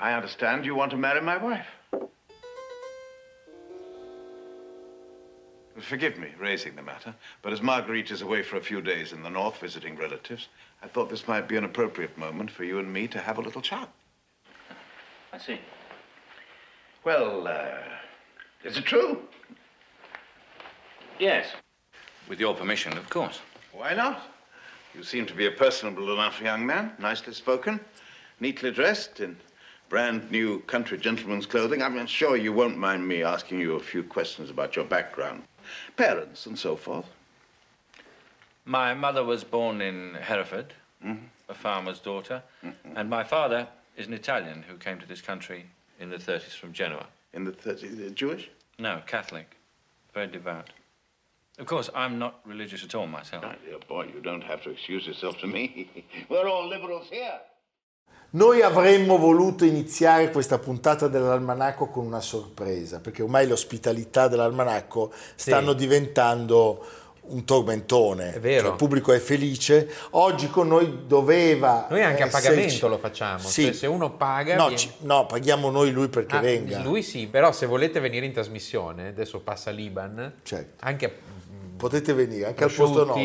I 0.00 0.12
understand 0.12 0.64
you 0.66 0.74
want 0.76 0.90
to 0.90 0.96
marry 0.98 1.20
my 1.22 1.38
wife. 1.38 1.77
Forgive 5.80 6.18
me 6.18 6.28
raising 6.38 6.74
the 6.74 6.82
matter, 6.82 7.14
but 7.42 7.52
as 7.52 7.62
Marguerite 7.62 8.10
is 8.10 8.22
away 8.22 8.42
for 8.42 8.56
a 8.56 8.60
few 8.60 8.80
days 8.80 9.12
in 9.12 9.22
the 9.22 9.30
north 9.30 9.58
visiting 9.58 9.96
relatives, 9.96 10.48
I 10.82 10.88
thought 10.88 11.10
this 11.10 11.28
might 11.28 11.48
be 11.48 11.56
an 11.56 11.64
appropriate 11.64 12.16
moment 12.16 12.50
for 12.50 12.64
you 12.64 12.78
and 12.78 12.92
me 12.92 13.06
to 13.08 13.18
have 13.18 13.38
a 13.38 13.42
little 13.42 13.62
chat. 13.62 13.88
I 15.32 15.38
see. 15.38 15.60
Well, 17.04 17.46
uh, 17.46 17.78
is 18.64 18.76
it 18.76 18.84
true? 18.84 19.22
Yes. 21.18 21.48
With 22.28 22.40
your 22.40 22.54
permission, 22.54 22.96
of 22.96 23.08
course. 23.08 23.40
Why 23.72 23.94
not? 23.94 24.22
You 24.94 25.02
seem 25.02 25.26
to 25.26 25.34
be 25.34 25.46
a 25.46 25.50
personable 25.50 26.12
enough 26.12 26.40
young 26.40 26.66
man, 26.66 26.92
nicely 26.98 27.34
spoken, 27.34 27.80
neatly 28.40 28.70
dressed 28.70 29.20
in 29.20 29.36
brand 29.88 30.30
new 30.30 30.60
country 30.60 30.98
gentleman's 30.98 31.46
clothing. 31.46 31.82
I'm 31.82 32.06
sure 32.06 32.36
you 32.36 32.52
won't 32.52 32.76
mind 32.76 33.06
me 33.06 33.22
asking 33.22 33.60
you 33.60 33.76
a 33.76 33.80
few 33.80 34.02
questions 34.02 34.50
about 34.50 34.76
your 34.76 34.84
background, 34.84 35.42
parents, 35.96 36.46
and 36.46 36.58
so 36.58 36.76
forth. 36.76 37.06
My 38.64 38.94
mother 38.94 39.24
was 39.24 39.44
born 39.44 39.80
in 39.80 40.14
Hereford, 40.14 40.74
mm-hmm. 41.04 41.24
a 41.48 41.54
farmer's 41.54 42.00
daughter, 42.00 42.42
mm-hmm. 42.64 42.96
and 42.96 43.08
my 43.08 43.24
father 43.24 43.68
is 43.96 44.06
an 44.06 44.12
Italian 44.12 44.62
who 44.68 44.76
came 44.76 44.98
to 44.98 45.06
this 45.06 45.20
country 45.20 45.64
in 45.98 46.10
the 46.10 46.16
30s 46.16 46.54
from 46.54 46.72
Genoa. 46.72 47.06
In 47.32 47.44
the 47.44 47.52
30s, 47.52 48.14
Jewish? 48.14 48.50
No, 48.78 49.02
Catholic. 49.06 49.56
Very 50.14 50.28
devout. 50.28 50.70
Of 51.58 51.66
course, 51.66 51.90
I'm 51.94 52.18
not 52.18 52.40
religious 52.44 52.84
at 52.84 52.94
all 52.94 53.06
myself. 53.06 53.42
My 53.42 53.56
dear 53.64 53.78
boy, 53.88 54.10
you 54.14 54.20
don't 54.20 54.42
have 54.42 54.62
to 54.62 54.70
excuse 54.70 55.06
yourself 55.06 55.38
to 55.38 55.46
me. 55.46 55.90
We're 56.28 56.48
all 56.48 56.68
liberals 56.68 57.08
here. 57.10 57.40
Noi 58.30 58.60
avremmo 58.60 59.16
voluto 59.16 59.64
iniziare 59.64 60.30
questa 60.30 60.58
puntata 60.58 61.08
dell'almanacco 61.08 61.86
con 61.86 62.04
una 62.04 62.20
sorpresa, 62.20 63.00
perché 63.00 63.22
ormai 63.22 63.46
l'ospitalità 63.46 64.28
dell'almanacco 64.28 65.10
stanno 65.34 65.72
diventando 65.72 66.84
un 67.30 67.44
tormentone. 67.44 68.34
È 68.34 68.40
vero. 68.40 68.60
Cioè, 68.62 68.70
il 68.70 68.76
pubblico 68.76 69.12
è 69.12 69.18
felice. 69.18 69.88
Oggi 70.10 70.48
con 70.50 70.68
noi 70.68 71.04
doveva. 71.06 71.86
Noi 71.88 72.02
anche 72.02 72.22
a 72.22 72.26
esserci- 72.26 72.48
pagamento 72.48 72.88
lo 72.88 72.98
facciamo, 72.98 73.38
Sì. 73.38 73.64
cioè 73.64 73.72
se 73.72 73.86
uno 73.86 74.10
paga... 74.12 74.56
No, 74.56 74.62
viene- 74.68 74.76
ci- 74.78 74.92
no, 75.00 75.24
paghiamo 75.26 75.70
noi 75.70 75.90
lui 75.90 76.08
perché 76.08 76.36
Ah, 76.36 76.40
venga. 76.40 76.80
Lui 76.82 77.02
sì, 77.02 77.26
però 77.28 77.50
se 77.52 77.64
volete 77.64 77.98
venire 78.00 78.26
in 78.26 78.32
trasmissione, 78.32 79.08
adesso 79.08 79.40
passa 79.40 79.70
l'Iban, 79.70 80.34
Certo. 80.42 80.84
anche 80.84 81.36
Potete 81.78 82.12
venire 82.12 82.46
anche 82.46 82.64
al 82.64 82.72
posto 82.72 83.04
nostro. 83.04 83.22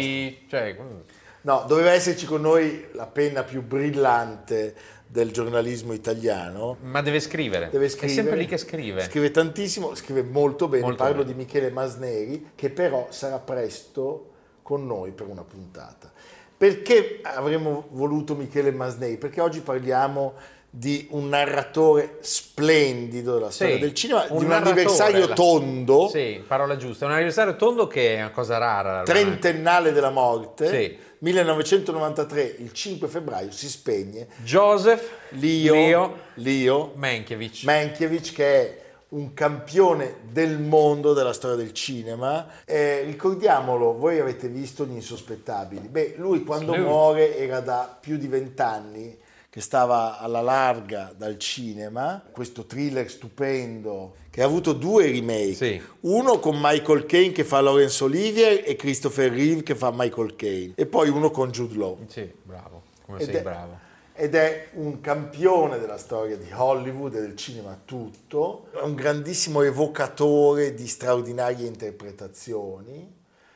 cioè, 0.47 0.77
mm, 0.79 0.97
No, 1.45 1.65
doveva 1.67 1.91
esserci 1.91 2.25
con 2.25 2.39
noi 2.39 2.85
la 2.93 3.05
penna 3.05 3.43
più 3.43 3.61
brillante 3.63 4.73
del 5.13 5.31
giornalismo 5.31 5.93
italiano. 5.93 6.77
ma 6.81 7.01
deve 7.03 7.19
scrivere. 7.19 7.69
Deve 7.69 7.87
scrivere. 7.87 8.11
È 8.11 8.15
sempre 8.15 8.35
lì 8.35 8.47
che 8.47 8.57
scrive. 8.57 9.03
Scrive 9.03 9.29
tantissimo, 9.29 9.93
scrive 9.93 10.23
molto 10.23 10.67
bene. 10.67 10.85
Molto 10.85 11.03
Parlo 11.03 11.21
bene. 11.21 11.35
di 11.35 11.37
Michele 11.37 11.69
Masneri, 11.69 12.49
che 12.55 12.71
però 12.71 13.05
sarà 13.11 13.37
presto 13.37 14.31
con 14.63 14.87
noi 14.87 15.11
per 15.11 15.27
una 15.27 15.43
puntata. 15.43 16.11
Perché 16.57 17.19
avremmo 17.21 17.89
voluto 17.91 18.33
Michele 18.33 18.71
Masneri? 18.71 19.17
Perché 19.19 19.39
oggi 19.39 19.61
parliamo 19.61 20.33
di 20.75 21.05
un 21.11 21.29
narratore 21.29 22.17
splendido 22.21 23.33
della 23.35 23.51
storia 23.51 23.75
Sì, 23.75 23.79
del 23.79 23.93
cinema, 23.93 24.25
di 24.25 24.43
un 24.43 24.51
anniversario 24.51 25.27
la- 25.27 25.33
tondo, 25.35 26.07
Sì, 26.11 26.43
parola 26.47 26.77
giusta. 26.77 27.05
Un 27.05 27.11
anniversario 27.11 27.55
tondo 27.55 27.85
che 27.85 28.15
è 28.15 28.19
una 28.21 28.31
cosa 28.31 28.57
rara. 28.57 29.03
trentennale 29.03 29.91
della 29.91 30.09
morte, 30.09 30.67
Sì. 30.67 30.97
1993, 31.19 32.55
il 32.59 32.71
5 32.73 33.07
febbraio, 33.07 33.51
si 33.51 33.69
spegne. 33.69 34.27
Joseph 34.43 35.09
Leo, 35.29 35.73
Leo 35.73 36.17
Leo 36.35 36.91
Mankiewicz. 36.95 37.63
Mankiewicz 37.65 38.31
che 38.33 38.45
è 38.45 38.81
un 39.09 39.35
campione 39.35 40.15
del 40.31 40.57
mondo 40.57 41.13
della 41.13 41.33
storia 41.33 41.55
del 41.55 41.71
cinema. 41.73 42.47
Eh, 42.65 43.03
ricordiamolo, 43.03 43.93
voi 43.93 44.19
avete 44.19 44.47
visto 44.47 44.85
Gli 44.85 44.93
Insospettabili. 44.93 45.87
Beh, 45.87 46.15
lui 46.17 46.43
quando 46.43 46.75
Lui- 46.75 46.83
muore 46.83 47.37
era 47.37 47.59
da 47.59 47.95
più 48.01 48.17
di 48.17 48.25
vent'anni 48.27 49.21
che 49.53 49.61
stava 49.61 50.17
alla 50.17 50.41
larga 50.41 51.13
dal 51.15 51.37
cinema, 51.37 52.23
questo 52.31 52.65
thriller 52.65 53.07
stupendo 53.07 54.15
che 54.31 54.41
ha 54.41 54.45
avuto 54.45 54.73
due 54.73 55.11
remake, 55.11 55.53
Sì. 55.53 55.81
uno 56.01 56.39
con 56.39 56.57
Michael 56.59 57.05
Caine 57.05 57.31
che 57.33 57.43
fa 57.43 57.61
Laurence 57.61 58.03
Olivier 58.03 58.63
e 58.65 58.75
Christopher 58.75 59.31
Reeve 59.31 59.61
che 59.61 59.75
fa 59.75 59.91
Michael 59.93 60.35
Caine 60.35 60.73
e 60.75 60.87
poi 60.87 61.09
uno 61.09 61.29
con 61.29 61.51
Jude 61.51 61.77
Law. 61.77 61.99
Sì, 62.07 62.27
bravo. 62.41 62.81
Come 63.05 63.19
Ed 63.19 63.25
sei 63.25 63.35
è- 63.35 63.41
bravo. 63.43 63.77
ed 64.15 64.33
è 64.33 64.69
un 64.73 64.99
campione 65.01 65.77
della 65.77 65.99
storia 65.99 66.35
di 66.35 66.49
Hollywood 66.51 67.13
e 67.13 67.21
del 67.21 67.35
cinema 67.35 67.79
tutto, 67.85 68.69
è 68.73 68.81
un 68.81 68.95
grandissimo 68.95 69.61
evocatore 69.61 70.73
di 70.73 70.87
straordinarie 70.87 71.67
interpretazioni. 71.67 73.07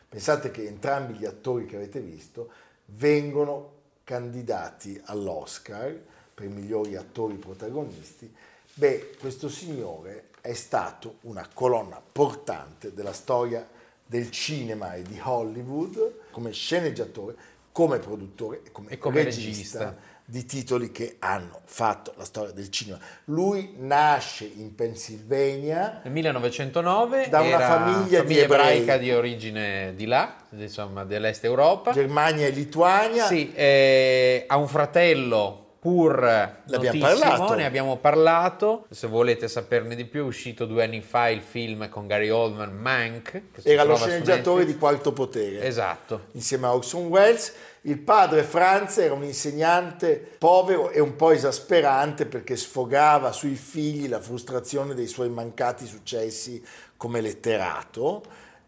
Pensate 0.07 0.51
che 0.51 0.67
entrambi 0.67 1.13
gli 1.15 1.25
attori 1.25 1.65
che 1.65 1.75
avete 1.75 1.99
visto 2.01 2.51
vengono 2.85 3.76
candidati 4.07 4.97
all'Oscar 5.07 5.93
per 6.33 6.47
migliori 6.47 6.95
attori 6.95 7.35
protagonisti. 7.35 8.33
Beh, 8.73 9.17
questo 9.19 9.49
signore 9.49 10.29
è 10.39 10.53
stato 10.53 11.17
una 11.23 11.45
colonna 11.53 12.01
portante 12.09 12.93
della 12.93 13.11
storia 13.11 13.67
del 14.05 14.31
cinema 14.31 14.93
e 14.93 15.01
di 15.01 15.19
Hollywood 15.21 16.29
come 16.31 16.53
sceneggiatore, 16.53 17.35
come 17.77 17.99
produttore 17.99 18.61
e 18.65 18.71
come, 18.71 18.89
E 18.89 18.97
come 18.97 19.23
regista, 19.23 19.77
regista. 19.77 19.95
di 20.25 20.45
titoli 20.47 20.91
che 20.91 21.17
hanno 21.19 21.61
fatto 21.63 22.11
la 22.17 22.23
storia 22.25 22.51
del 22.51 22.71
cinema. 22.71 22.97
Lui 23.25 23.75
nasce 23.77 24.51
in 24.51 24.73
Pennsylvania 24.73 26.01
Nel 26.03 26.11
1909 26.11 27.27
Da 27.29 27.41
una 27.41 27.59
famiglia 27.59 28.23
di 28.23 28.39
ebraica 28.39 28.97
di 28.97 29.11
origine 29.11 29.93
di 29.95 30.07
là, 30.07 30.37
insomma, 30.57 31.03
dell'est 31.03 31.43
Europa. 31.43 31.91
Germania 31.91 32.47
e 32.47 32.49
Lituania. 32.49 33.27
Sì, 33.27 33.53
eh, 33.53 34.45
ha 34.47 34.57
un 34.57 34.67
fratello 34.67 35.66
pur 35.87 36.19
L'abbiamo 36.65 36.99
parlato. 36.99 37.53
ne 37.53 37.65
abbiamo 37.65 37.95
parlato. 37.95 38.87
Se 38.89 39.07
volete 39.07 39.47
saperne 39.47 39.95
di 39.95 40.03
più, 40.03 40.23
è 40.23 40.25
uscito 40.25 40.65
due 40.65 40.83
anni 40.83 40.99
fa 40.99 41.29
il 41.29 41.41
film 41.41 41.87
con 41.87 42.07
Gary 42.07 42.27
Oldman, 42.27 42.75
Mank. 42.75 43.41
Era 43.63 43.83
lo 43.83 43.95
sceneggiatore 43.95 44.65
di 44.65 44.75
Quarto 44.75 45.13
Potere. 45.13 45.63
Esatto. 45.63 46.25
insieme 46.33 46.65
a 46.67 46.75
Orson 46.75 47.05
Welles. 47.05 47.53
Il 47.81 47.99
padre 47.99 48.43
Franz 48.43 48.97
era 48.97 49.13
un 49.13 49.23
insegnante 49.23 50.35
povero 50.37 50.89
e 50.89 50.99
un 50.99 51.15
po' 51.15 51.31
esasperante 51.31 52.25
perché 52.25 52.57
sfogava 52.57 53.31
sui 53.31 53.55
figli 53.55 54.09
la 54.09 54.19
frustrazione 54.19 54.93
dei 54.93 55.07
suoi 55.07 55.29
mancati 55.29 55.85
successi 55.85 56.61
come 56.97 57.21
letterato 57.21 58.23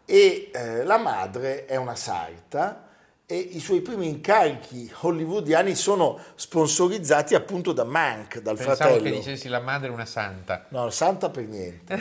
e 0.06 0.50
eh, 0.54 0.84
la 0.84 0.96
madre 0.96 1.66
è 1.66 1.76
una 1.76 1.96
sarta 1.96 2.88
e 3.30 3.36
i 3.52 3.60
suoi 3.60 3.80
primi 3.80 4.08
incarichi 4.08 4.92
hollywoodiani 5.02 5.76
sono 5.76 6.18
sponsorizzati 6.34 7.36
appunto 7.36 7.70
da 7.72 7.84
Mank, 7.84 8.40
dal 8.40 8.56
Pensavo 8.56 8.74
fratello. 8.76 9.02
che 9.04 9.10
dicessi 9.12 9.46
la 9.46 9.60
madre 9.60 9.86
è 9.86 9.90
una 9.92 10.04
santa. 10.04 10.66
No, 10.70 10.90
santa 10.90 11.30
per 11.30 11.46
niente. 11.46 11.96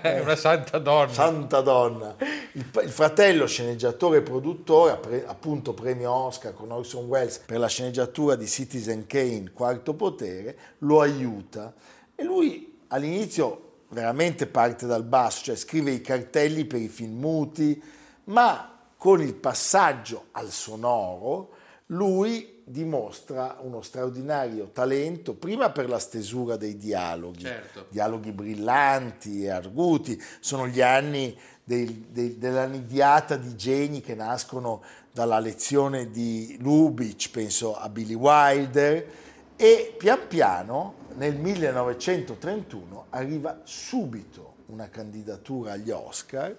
È 0.00 0.20
una 0.24 0.36
santa 0.36 0.78
donna. 0.78 1.12
Santa 1.12 1.60
donna. 1.60 2.16
Il, 2.52 2.64
il 2.82 2.90
fratello 2.90 3.46
sceneggiatore 3.46 4.18
e 4.18 4.22
produttore, 4.22 4.96
pre- 4.96 5.26
appunto 5.26 5.74
premio 5.74 6.10
Oscar 6.10 6.54
con 6.54 6.70
Orson 6.70 7.04
Welles 7.04 7.40
per 7.44 7.58
la 7.58 7.68
sceneggiatura 7.68 8.34
di 8.34 8.46
Citizen 8.46 9.06
Kane, 9.06 9.50
Quarto 9.52 9.92
Potere, 9.92 10.56
lo 10.78 11.02
aiuta. 11.02 11.74
E 12.14 12.24
lui 12.24 12.80
all'inizio 12.88 13.80
veramente 13.90 14.46
parte 14.46 14.86
dal 14.86 15.04
basso, 15.04 15.44
cioè 15.44 15.56
scrive 15.56 15.90
i 15.90 16.00
cartelli 16.00 16.64
per 16.64 16.80
i 16.80 16.88
film 16.88 17.18
muti, 17.18 17.82
ma 18.24 18.73
con 19.04 19.20
il 19.20 19.34
passaggio 19.34 20.28
al 20.30 20.50
sonoro 20.50 21.50
lui 21.88 22.62
dimostra 22.64 23.58
uno 23.60 23.82
straordinario 23.82 24.70
talento, 24.72 25.34
prima 25.34 25.68
per 25.68 25.90
la 25.90 25.98
stesura 25.98 26.56
dei 26.56 26.78
dialoghi, 26.78 27.40
Certo. 27.42 27.84
dialoghi 27.90 28.32
brillanti 28.32 29.44
e 29.44 29.50
arguti, 29.50 30.18
sono 30.40 30.66
gli 30.66 30.80
anni 30.80 31.38
dei- 31.62 32.06
dei- 32.08 32.38
della 32.38 32.64
nidiata 32.64 33.36
di 33.36 33.54
geni 33.56 34.00
che 34.00 34.14
nascono 34.14 34.80
dalla 35.12 35.38
lezione 35.38 36.10
di 36.10 36.56
Lubitsch, 36.62 37.30
penso 37.30 37.76
a 37.76 37.90
Billy 37.90 38.14
Wilder, 38.14 39.06
e 39.54 39.94
pian 39.98 40.26
piano 40.26 40.94
nel 41.16 41.36
1931 41.36 43.08
arriva 43.10 43.60
subito 43.64 44.54
una 44.68 44.88
candidatura 44.88 45.72
agli 45.72 45.90
Oscar 45.90 46.56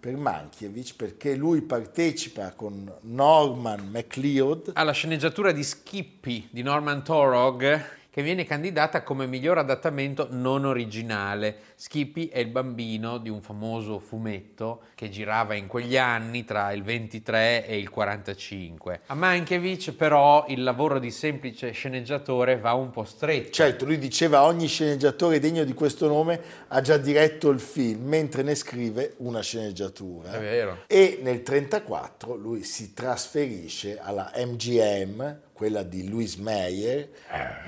per 0.00 0.16
Mankiewicz 0.16 0.94
perché 0.94 1.34
lui 1.34 1.60
partecipa 1.60 2.52
con 2.56 2.90
Norman 3.02 3.90
MacLeod 3.90 4.70
Ha 4.72 4.82
la 4.82 4.92
sceneggiatura 4.92 5.52
di 5.52 5.62
Skippy 5.62 6.48
di 6.50 6.62
Norman 6.62 7.04
Torog, 7.04 7.84
che 8.08 8.22
viene 8.22 8.46
candidata 8.46 9.02
come 9.02 9.26
miglior 9.26 9.58
adattamento 9.58 10.28
non 10.30 10.64
originale. 10.64 11.69
Skippy 11.84 12.28
è 12.28 12.38
il 12.40 12.48
bambino 12.48 13.16
di 13.16 13.30
un 13.30 13.40
famoso 13.40 13.98
fumetto 14.00 14.82
che 14.94 15.08
girava 15.08 15.54
in 15.54 15.66
quegli 15.66 15.96
anni 15.96 16.44
tra 16.44 16.72
il 16.72 16.82
23 16.82 17.64
e 17.66 17.78
il 17.78 17.88
45. 17.88 19.00
A 19.06 19.14
Mankiewicz 19.14 19.92
però 19.92 20.44
il 20.48 20.62
lavoro 20.62 20.98
di 20.98 21.10
semplice 21.10 21.70
sceneggiatore 21.70 22.58
va 22.58 22.74
un 22.74 22.90
po' 22.90 23.04
stretto. 23.04 23.48
Certo, 23.52 23.86
lui 23.86 23.96
diceva 23.96 24.44
ogni 24.44 24.66
sceneggiatore 24.66 25.38
degno 25.38 25.64
di 25.64 25.72
questo 25.72 26.06
nome 26.06 26.38
ha 26.68 26.82
già 26.82 26.98
diretto 26.98 27.48
il 27.48 27.60
film, 27.60 28.06
mentre 28.08 28.42
ne 28.42 28.54
scrive 28.56 29.14
una 29.16 29.40
sceneggiatura. 29.40 30.32
È 30.32 30.38
vero. 30.38 30.82
E 30.86 31.18
nel 31.22 31.40
1934 31.42 32.34
lui 32.34 32.62
si 32.62 32.92
trasferisce 32.92 33.98
alla 33.98 34.30
MGM, 34.36 35.38
quella 35.54 35.82
di 35.82 36.06
Louis 36.06 36.36
Meyer, 36.36 37.08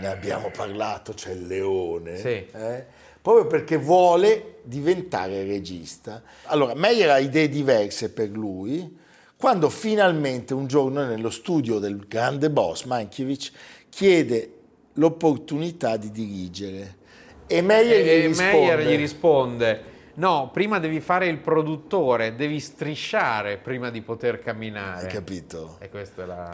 ne 0.00 0.06
abbiamo 0.06 0.50
parlato, 0.50 1.14
c'è 1.14 1.30
il 1.32 1.46
leone, 1.46 2.18
Sì. 2.18 2.46
eh, 2.52 2.86
proprio 3.22 3.46
perché 3.46 3.78
vuole 3.78 4.58
diventare 4.64 5.44
regista. 5.44 6.22
Allora, 6.44 6.74
Meyer 6.74 7.10
ha 7.10 7.18
idee 7.18 7.48
diverse 7.48 8.10
per 8.10 8.28
lui, 8.28 8.98
quando 9.36 9.70
finalmente 9.70 10.52
un 10.52 10.66
giorno 10.66 11.04
nello 11.06 11.30
studio 11.30 11.78
del 11.78 12.04
grande 12.06 12.50
boss 12.50 12.84
Mankiewicz 12.84 13.52
chiede 13.88 14.52
l'opportunità 14.94 15.96
di 15.96 16.10
dirigere 16.10 17.00
e 17.46 17.60
Meyer 17.60 18.06
E 18.06 18.20
gli 18.20 18.26
risponde, 18.26 18.52
Meyer 18.52 18.80
gli 18.80 18.96
risponde: 18.96 19.82
No, 20.14 20.50
prima 20.52 20.78
devi 20.78 21.00
fare 21.00 21.26
il 21.26 21.38
produttore, 21.38 22.34
devi 22.34 22.60
strisciare 22.60 23.58
prima 23.58 23.90
di 23.90 24.00
poter 24.00 24.40
camminare. 24.40 25.06
hai 25.06 25.12
capito? 25.12 25.76
E 25.80 25.88
questa 25.88 26.22
è 26.22 26.26
la, 26.26 26.50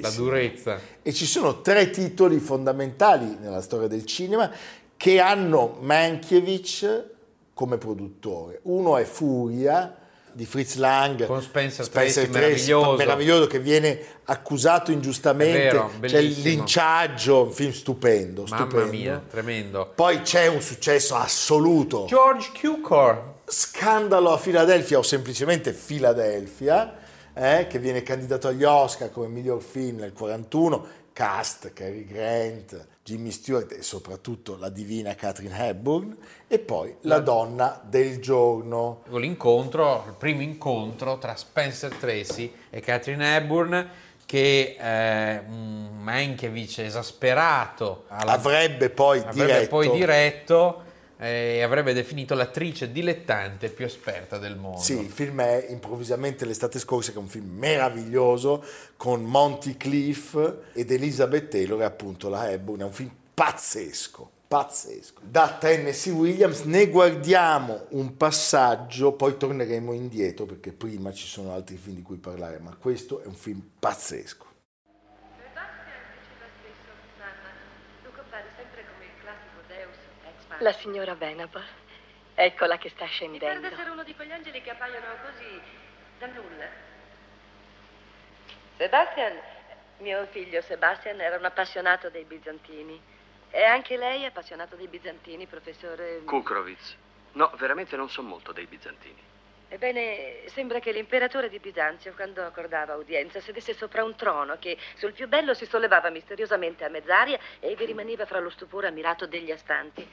la 0.00 0.10
durezza. 0.10 0.78
E 1.02 1.12
ci 1.12 1.26
sono 1.26 1.60
tre 1.60 1.90
titoli 1.90 2.38
fondamentali 2.38 3.36
nella 3.40 3.60
storia 3.60 3.88
del 3.88 4.04
cinema 4.04 4.50
che 5.02 5.18
hanno 5.18 5.78
Mankiewicz 5.80 7.02
come 7.54 7.76
produttore. 7.76 8.60
Uno 8.62 8.96
è 8.96 9.02
Furia 9.02 9.96
di 10.30 10.46
Fritz 10.46 10.76
Lang 10.76 11.26
Con 11.26 11.42
Spencer 11.42 11.88
Tracy, 11.88 12.12
Tracy, 12.12 12.30
meraviglioso. 12.30 12.96
meraviglioso, 12.96 13.46
che 13.48 13.58
viene 13.58 13.98
accusato 14.26 14.92
ingiustamente. 14.92 15.58
Vero, 15.58 15.90
c'è 16.02 16.18
il 16.18 16.40
linciaggio, 16.42 17.42
un 17.42 17.50
film 17.50 17.72
stupendo, 17.72 18.44
Mamma 18.48 18.64
stupendo. 18.64 18.92
mia, 18.92 19.20
tremendo. 19.28 19.90
Poi 19.92 20.20
c'è 20.20 20.46
un 20.46 20.60
successo 20.60 21.16
assoluto. 21.16 22.04
George 22.04 22.52
Cukor. 22.60 23.40
Scandalo 23.44 24.30
a 24.30 24.38
Filadelfia 24.38 24.98
o 24.98 25.02
semplicemente 25.02 25.72
Filadelfia, 25.72 26.94
eh, 27.34 27.66
che 27.68 27.80
viene 27.80 28.04
candidato 28.04 28.46
agli 28.46 28.62
Oscar 28.62 29.10
come 29.10 29.26
miglior 29.26 29.60
film 29.60 29.96
nel 29.96 30.12
41, 30.12 30.86
cast 31.12 31.72
Cary 31.72 32.04
Grant, 32.06 32.86
Jimmy 33.04 33.30
Stewart 33.30 33.72
e 33.72 33.82
soprattutto 33.82 34.56
la 34.56 34.68
divina 34.68 35.14
Catherine 35.14 35.68
Hepburn 35.68 36.16
e 36.48 36.58
poi 36.58 36.94
La 37.02 37.18
donna 37.18 37.80
del 37.84 38.20
giorno. 38.20 39.02
L'incontro, 39.10 40.04
il 40.08 40.14
primo 40.16 40.40
incontro 40.42 41.18
tra 41.18 41.34
Spencer 41.36 41.94
Tracy 41.94 42.52
e 42.70 42.80
Catherine 42.80 43.36
Hepburn 43.36 43.88
che 44.24 44.76
eh, 44.78 45.42
un 45.46 45.98
Mankiewicz 46.00 46.78
esasperato 46.78 48.04
alla- 48.08 48.32
Avrebbe 48.32 48.88
poi 48.88 49.18
avrebbe 49.18 49.44
diretto 49.44 49.68
poi 49.68 49.90
diretto 49.90 50.82
e 51.22 51.62
avrebbe 51.62 51.92
definito 51.92 52.34
l'attrice 52.34 52.90
dilettante 52.90 53.68
più 53.68 53.84
esperta 53.84 54.38
del 54.38 54.56
mondo. 54.56 54.80
Sì, 54.80 54.98
il 54.98 55.08
film 55.08 55.40
è 55.40 55.66
improvvisamente 55.68 56.44
l'estate 56.44 56.80
scorsa, 56.80 57.12
che 57.12 57.18
è 57.18 57.20
un 57.20 57.28
film 57.28 57.48
meraviglioso 57.48 58.64
con 58.96 59.22
Monty 59.22 59.76
Cliff 59.76 60.36
ed 60.72 60.90
Elizabeth 60.90 61.46
Taylor 61.46 61.80
e 61.80 61.84
appunto 61.84 62.28
la 62.28 62.50
Hepburn, 62.50 62.80
è 62.80 62.84
un 62.84 62.92
film 62.92 63.14
pazzesco, 63.34 64.30
pazzesco. 64.48 65.20
Da 65.22 65.56
Tennessee 65.60 66.12
Williams 66.12 66.62
ne 66.62 66.88
guardiamo 66.88 67.86
un 67.90 68.16
passaggio, 68.16 69.12
poi 69.12 69.36
torneremo 69.36 69.92
indietro 69.92 70.44
perché 70.44 70.72
prima 70.72 71.12
ci 71.12 71.28
sono 71.28 71.54
altri 71.54 71.76
film 71.76 71.94
di 71.94 72.02
cui 72.02 72.16
parlare, 72.16 72.58
ma 72.58 72.74
questo 72.74 73.22
è 73.22 73.26
un 73.26 73.34
film 73.34 73.62
pazzesco. 73.78 74.50
Tu 78.02 78.08
compari 78.12 78.48
sempre 78.56 78.84
come 78.90 79.04
il 79.04 79.22
classico 79.22 79.62
Deus 79.68 79.96
ex 80.26 80.48
machina. 80.48 80.51
La 80.62 80.72
signora 80.72 81.14
Venable. 81.16 81.60
Eccola 82.36 82.78
che 82.78 82.88
sta 82.88 83.02
Mi 83.04 83.10
pare 83.10 83.12
scendendo. 83.12 83.66
essere 83.66 83.90
uno 83.90 84.04
di 84.04 84.14
quegli 84.14 84.30
angeli 84.30 84.62
che 84.62 84.70
appaiono 84.70 85.06
così 85.24 85.60
da 86.20 86.26
nulla. 86.28 86.66
Sebastian, 88.76 89.40
mio 89.98 90.24
figlio 90.26 90.62
Sebastian 90.62 91.20
era 91.20 91.36
un 91.36 91.44
appassionato 91.44 92.10
dei 92.10 92.22
bizantini. 92.22 93.00
E 93.50 93.64
anche 93.64 93.96
lei 93.96 94.22
è 94.22 94.26
appassionato 94.26 94.76
dei 94.76 94.86
bizantini, 94.86 95.46
professore? 95.46 96.22
Kukrovitz. 96.24 96.94
No, 97.32 97.50
veramente 97.56 97.96
non 97.96 98.08
so 98.08 98.22
molto 98.22 98.52
dei 98.52 98.66
bizantini. 98.66 99.20
Ebbene, 99.68 100.44
sembra 100.46 100.78
che 100.78 100.92
l'imperatore 100.92 101.48
di 101.48 101.58
Bisanzio, 101.58 102.12
quando 102.12 102.44
accordava 102.44 102.94
udienza, 102.94 103.40
sedesse 103.40 103.74
sopra 103.74 104.04
un 104.04 104.14
trono 104.14 104.58
che 104.60 104.78
sul 104.94 105.12
più 105.12 105.26
bello 105.26 105.54
si 105.54 105.66
sollevava 105.66 106.08
misteriosamente 106.10 106.84
a 106.84 106.88
mezz'aria 106.88 107.38
e 107.58 107.74
vi 107.74 107.86
rimaneva 107.86 108.26
fra 108.26 108.38
lo 108.38 108.50
stupore 108.50 108.86
ammirato 108.86 109.26
degli 109.26 109.50
astanti. 109.50 110.06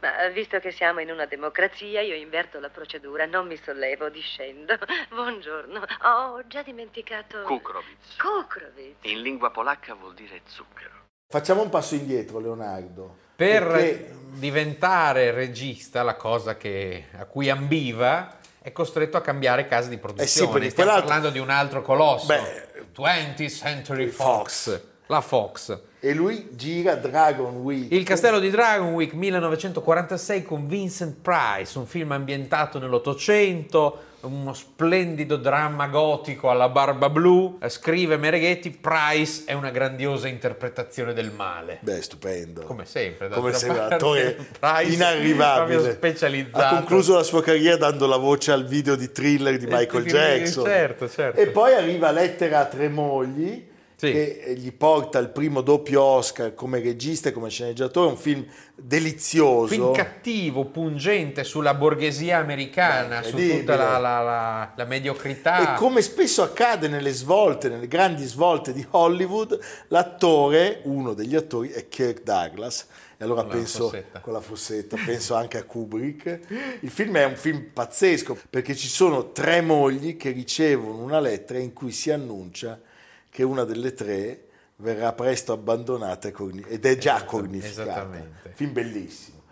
Ma 0.00 0.28
visto 0.28 0.60
che 0.60 0.70
siamo 0.70 1.00
in 1.00 1.10
una 1.10 1.26
democrazia, 1.26 2.00
io 2.00 2.14
inverto 2.14 2.60
la 2.60 2.68
procedura, 2.68 3.26
non 3.26 3.48
mi 3.48 3.58
sollevo, 3.62 4.08
discendo. 4.08 4.74
Buongiorno. 5.10 5.80
Ho 6.04 6.46
già 6.46 6.62
dimenticato. 6.62 7.42
Kukrovitz. 7.42 8.16
Kukrovic. 8.16 8.96
In 9.06 9.22
lingua 9.22 9.50
polacca 9.50 9.94
vuol 9.94 10.14
dire 10.14 10.42
zucchero. 10.44 11.06
Facciamo 11.28 11.62
un 11.62 11.68
passo 11.68 11.96
indietro, 11.96 12.38
Leonardo. 12.38 13.16
Per 13.34 13.66
perché- 13.66 14.14
diventare 14.34 15.32
regista, 15.32 16.02
la 16.04 16.14
cosa 16.14 16.56
che- 16.56 17.06
a 17.18 17.24
cui 17.24 17.50
ambiva, 17.50 18.38
è 18.62 18.70
costretto 18.70 19.16
a 19.16 19.20
cambiare 19.20 19.66
casa 19.66 19.88
di 19.88 19.98
produzione. 19.98 20.48
Eh 20.48 20.52
perché 20.52 20.70
Stiamo 20.70 20.92
parlando 20.92 21.30
di 21.30 21.38
un 21.40 21.50
altro 21.50 21.82
colosso, 21.82 22.26
Beh, 22.26 22.84
20th 22.94 23.48
Century 23.48 24.06
Fox, 24.06 24.70
Fox. 24.70 24.82
La 25.08 25.20
Fox. 25.20 25.78
E 26.00 26.14
lui 26.14 26.48
gira 26.52 26.94
Dragon 26.94 27.56
Week. 27.56 27.90
Il 27.90 28.04
castello 28.04 28.38
di 28.38 28.50
Dragonwyck 28.50 29.14
1946 29.14 30.44
con 30.44 30.68
Vincent 30.68 31.16
Price, 31.20 31.76
un 31.76 31.86
film 31.86 32.12
ambientato 32.12 32.78
nell'Ottocento, 32.78 34.02
uno 34.20 34.52
splendido 34.52 35.36
dramma 35.36 35.88
gotico 35.88 36.50
alla 36.50 36.68
barba 36.68 37.08
blu. 37.08 37.58
Scrive 37.66 38.16
Mereghetti, 38.16 38.70
Price 38.70 39.42
è 39.46 39.54
una 39.54 39.70
grandiosa 39.70 40.28
interpretazione 40.28 41.12
del 41.14 41.32
male. 41.32 41.78
Beh, 41.80 42.02
stupendo. 42.02 42.62
Come 42.62 42.84
sempre, 42.84 43.28
Come 43.28 43.52
sempre, 43.54 43.94
attore 43.94 44.36
Price 44.60 44.92
inarrivabile. 44.92 45.92
specializzato. 45.92 46.74
Ha 46.76 46.78
concluso 46.78 47.14
la 47.14 47.22
sua 47.24 47.42
carriera 47.42 47.76
dando 47.76 48.06
la 48.06 48.16
voce 48.18 48.52
al 48.52 48.64
video 48.66 48.94
di 48.94 49.10
thriller 49.10 49.56
di 49.56 49.66
Michael 49.66 50.04
Jackson. 50.04 50.64
certo, 50.64 51.08
certo. 51.08 51.40
E 51.40 51.48
poi 51.48 51.74
arriva 51.74 52.10
Lettera 52.12 52.60
a 52.60 52.64
tre 52.66 52.88
mogli, 52.88 53.66
Sì. 54.00 54.12
che 54.12 54.54
gli 54.56 54.70
porta 54.72 55.18
il 55.18 55.30
primo 55.30 55.60
doppio 55.60 56.00
Oscar 56.00 56.54
come 56.54 56.78
regista 56.80 57.30
e 57.30 57.32
come 57.32 57.48
sceneggiatore, 57.50 58.08
un 58.10 58.16
film 58.16 58.46
delizioso. 58.76 59.66
Film 59.66 59.92
cattivo, 59.92 60.66
pungente 60.66 61.42
sulla 61.42 61.74
borghesia 61.74 62.38
americana, 62.38 63.18
Beh, 63.20 63.26
su 63.28 63.36
tutta 63.36 63.74
la, 63.74 63.98
la- 63.98 64.20
la- 64.22 64.72
la 64.76 64.84
mediocrità. 64.84 65.74
E 65.74 65.76
come 65.78 66.00
spesso 66.02 66.42
accade 66.42 66.86
nelle 66.86 67.10
svolte, 67.10 67.68
nelle 67.68 67.88
grandi 67.88 68.24
svolte 68.24 68.72
di 68.72 68.86
Hollywood, 68.90 69.58
l'attore, 69.88 70.80
uno 70.84 71.12
degli 71.12 71.34
attori, 71.34 71.70
è 71.70 71.88
Kirk 71.88 72.22
Douglas. 72.22 72.86
E 73.20 73.24
allora 73.24 73.40
Con 73.40 73.50
la 73.50 73.56
penso 73.56 73.88
fossetta. 73.88 74.20
con 74.20 74.32
la 74.32 74.40
fossetta, 74.40 74.96
penso 75.04 75.34
anche 75.34 75.58
a 75.58 75.64
Kubrick. 75.64 76.78
Il 76.82 76.90
film 76.90 77.16
è 77.16 77.24
un 77.24 77.34
film 77.34 77.70
pazzesco 77.72 78.38
perché 78.48 78.76
ci 78.76 78.86
sono 78.86 79.32
tre 79.32 79.60
mogli 79.60 80.16
che 80.16 80.30
ricevono 80.30 81.02
una 81.02 81.18
lettera 81.18 81.58
in 81.58 81.72
cui 81.72 81.90
si 81.90 82.12
annuncia 82.12 82.78
che 83.30 83.42
una 83.42 83.64
delle 83.64 83.92
tre 83.92 84.44
verrà 84.76 85.12
presto 85.12 85.52
abbandonata 85.52 86.28
ed 86.28 86.84
è 86.86 86.96
già 86.98 87.16
Esatto, 87.16 87.30
cornificata. 87.30 87.82
esattamente. 87.82 88.52
Film 88.54 88.72
bellissimo. 88.72 89.42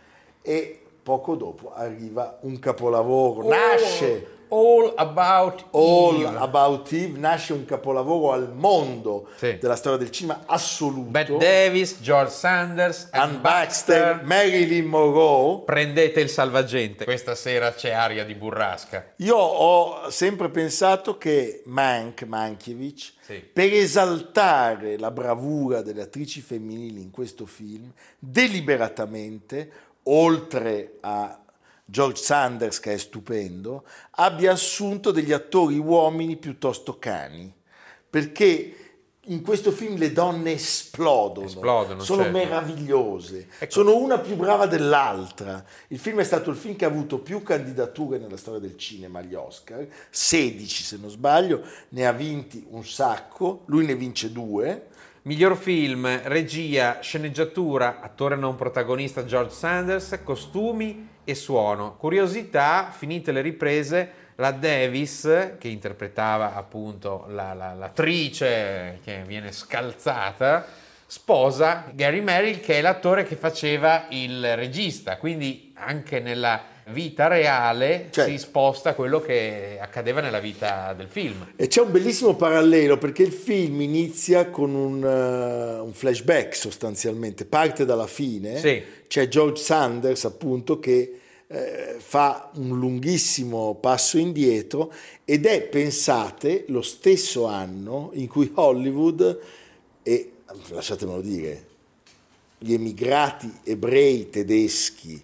E 0.43 0.81
poco 1.03 1.35
dopo 1.37 1.73
arriva 1.75 2.39
un 2.43 2.59
capolavoro, 2.59 3.49
nasce 3.49 4.27
All 4.49 4.93
About 4.97 5.65
All 5.73 6.21
Eve. 6.21 6.37
About 6.37 6.93
Eve 6.93 7.19
nasce 7.19 7.53
un 7.53 7.65
capolavoro 7.65 8.33
al 8.33 8.53
mondo 8.55 9.29
Sì. 9.37 9.59
della 9.59 9.77
storia 9.77 9.99
del 9.99 10.11
cinema 10.11 10.43
assoluto. 10.47 11.11
Bette 11.11 11.37
Davis, 11.37 11.99
George 12.01 12.31
Sanders, 12.31 13.09
Ann 13.13 13.41
Baxter, 13.41 14.23
Marilyn 14.25 14.87
Monroe. 14.87 15.63
Prendete 15.65 16.21
il 16.21 16.29
salvagente. 16.29 17.05
Questa 17.05 17.35
sera 17.35 17.73
c'è 17.73 17.91
aria 17.91 18.25
di 18.25 18.35
burrasca. 18.35 19.13
Io 19.17 19.37
ho 19.37 20.11
sempre 20.11 20.49
pensato 20.51 21.19
che 21.19 21.63
Mank, 21.67 22.23
Mankiewicz, 22.23 23.15
Sì. 23.21 23.43
per 23.53 23.73
esaltare 23.73 24.99
la 24.99 25.11
bravura 25.11 25.83
delle 25.83 26.03
attrici 26.03 26.41
femminili 26.41 27.01
in 27.03 27.11
questo 27.11 27.47
film, 27.47 27.91
deliberatamente, 28.19 29.71
oltre 30.05 30.99
a 31.01 31.41
George 31.89 32.21
Sanders, 32.21 32.81
che 32.81 32.95
è 32.95 32.99
stupendo, 32.99 33.85
abbia 34.17 34.51
assunto 34.51 35.13
degli 35.13 35.33
attori 35.33 35.79
uomini 35.79 36.37
piuttosto 36.37 36.99
cani, 36.99 37.55
perché 38.11 38.87
in 39.29 39.41
questo 39.43 39.71
film 39.71 39.97
le 39.97 40.13
donne 40.13 40.53
esplodono, 40.53 41.47
Esplodono, 41.47 42.01
sono 42.01 42.23
certo. 42.25 42.39
meravigliose, 42.39 43.49
Ecco. 43.59 43.73
sono 43.73 43.97
una 43.97 44.19
più 44.19 44.35
brava 44.35 44.67
dell'altra. 44.67 45.65
Il 45.89 45.99
film 45.99 46.21
è 46.21 46.25
stato 46.25 46.51
il 46.51 46.57
film 46.57 46.75
che 46.75 46.85
ha 46.85 46.89
avuto 46.89 47.19
più 47.19 47.43
candidature 47.43 48.19
nella 48.19 48.37
storia 48.37 48.61
del 48.61 48.77
cinema 48.77 49.21
agli 49.21 49.35
Oscar, 49.35 49.87
16 50.11 50.83
se 50.83 50.97
non 51.01 51.11
sbaglio, 51.11 51.63
ne 51.91 52.07
ha 52.07 52.13
vinti 52.13 52.67
un 52.71 52.85
sacco, 52.85 53.63
lui 53.67 53.87
ne 53.87 53.95
vince 53.95 54.33
due. 54.33 54.89
Miglior 55.23 55.57
film, 55.57 56.23
regia, 56.25 56.99
sceneggiatura, 57.01 58.01
attore 58.01 58.37
non 58.37 58.55
protagonista 58.57 59.25
George 59.25 59.55
Sanders, 59.55 60.21
costumi 60.23 61.15
e 61.27 61.35
suono. 61.35 61.97
Curiosità, 61.97 62.91
finite 62.97 63.33
le 63.33 63.41
riprese, 63.43 64.11
la 64.37 64.53
Davis, 64.53 65.57
che 65.59 65.69
interpretava 65.69 66.55
appunto 66.55 67.27
la- 67.29 67.53
la- 67.53 67.75
l'attrice 67.75 69.01
che 69.05 69.23
viene 69.27 69.51
scalzata, 69.53 70.65
sposa 71.05 71.85
Gary 71.93 72.21
Merrill, 72.21 72.61
che 72.61 72.79
è 72.79 72.81
l'attore 72.81 73.25
che 73.25 73.37
faceva 73.37 74.07
il 74.11 74.57
regista. 74.57 75.17
Quindi 75.17 75.73
anche 75.75 76.21
nella 76.21 76.63
vita 76.91 77.27
reale 77.27 78.09
Cioè- 78.11 78.29
si 78.29 78.39
sposta 78.39 78.95
quello 78.95 79.21
che 79.21 79.79
accadeva 79.81 80.21
nella 80.21 80.39
vita 80.39 80.93
del 80.93 81.09
film. 81.09 81.53
E 81.57 81.67
c'è 81.67 81.81
un 81.81 81.91
bellissimo 81.91 82.35
parallelo 82.37 82.97
perché 82.99 83.23
il 83.23 83.33
film 83.33 83.81
inizia 83.81 84.49
con 84.51 84.75
un, 84.75 85.03
eh, 85.05 85.81
un 85.81 85.93
flashback 85.93 86.55
sostanzialmente, 86.55 87.45
parte 87.45 87.85
dalla 87.85 88.07
fine, 88.07 88.59
Sì. 88.59 88.83
c'è 89.09 89.27
George 89.29 89.61
Sanders 89.63 90.25
appunto 90.25 90.79
che 90.79 91.21
eh, 91.49 91.97
fa 91.99 92.51
un 92.55 92.77
lunghissimo 92.79 93.77
passo 93.77 94.19
indietro 94.19 94.93
ed 95.25 95.47
è, 95.47 95.63
pensate, 95.63 96.65
lo 96.69 96.83
stesso 96.83 97.47
anno 97.47 98.11
in 98.15 98.27
cui 98.27 98.51
Hollywood 98.55 99.39
e, 100.03 100.33
lasciatemelo 100.71 101.21
dire, 101.21 101.67
gli 102.59 102.73
emigrati 102.73 103.53
ebrei 103.65 104.29
tedeschi 104.31 105.23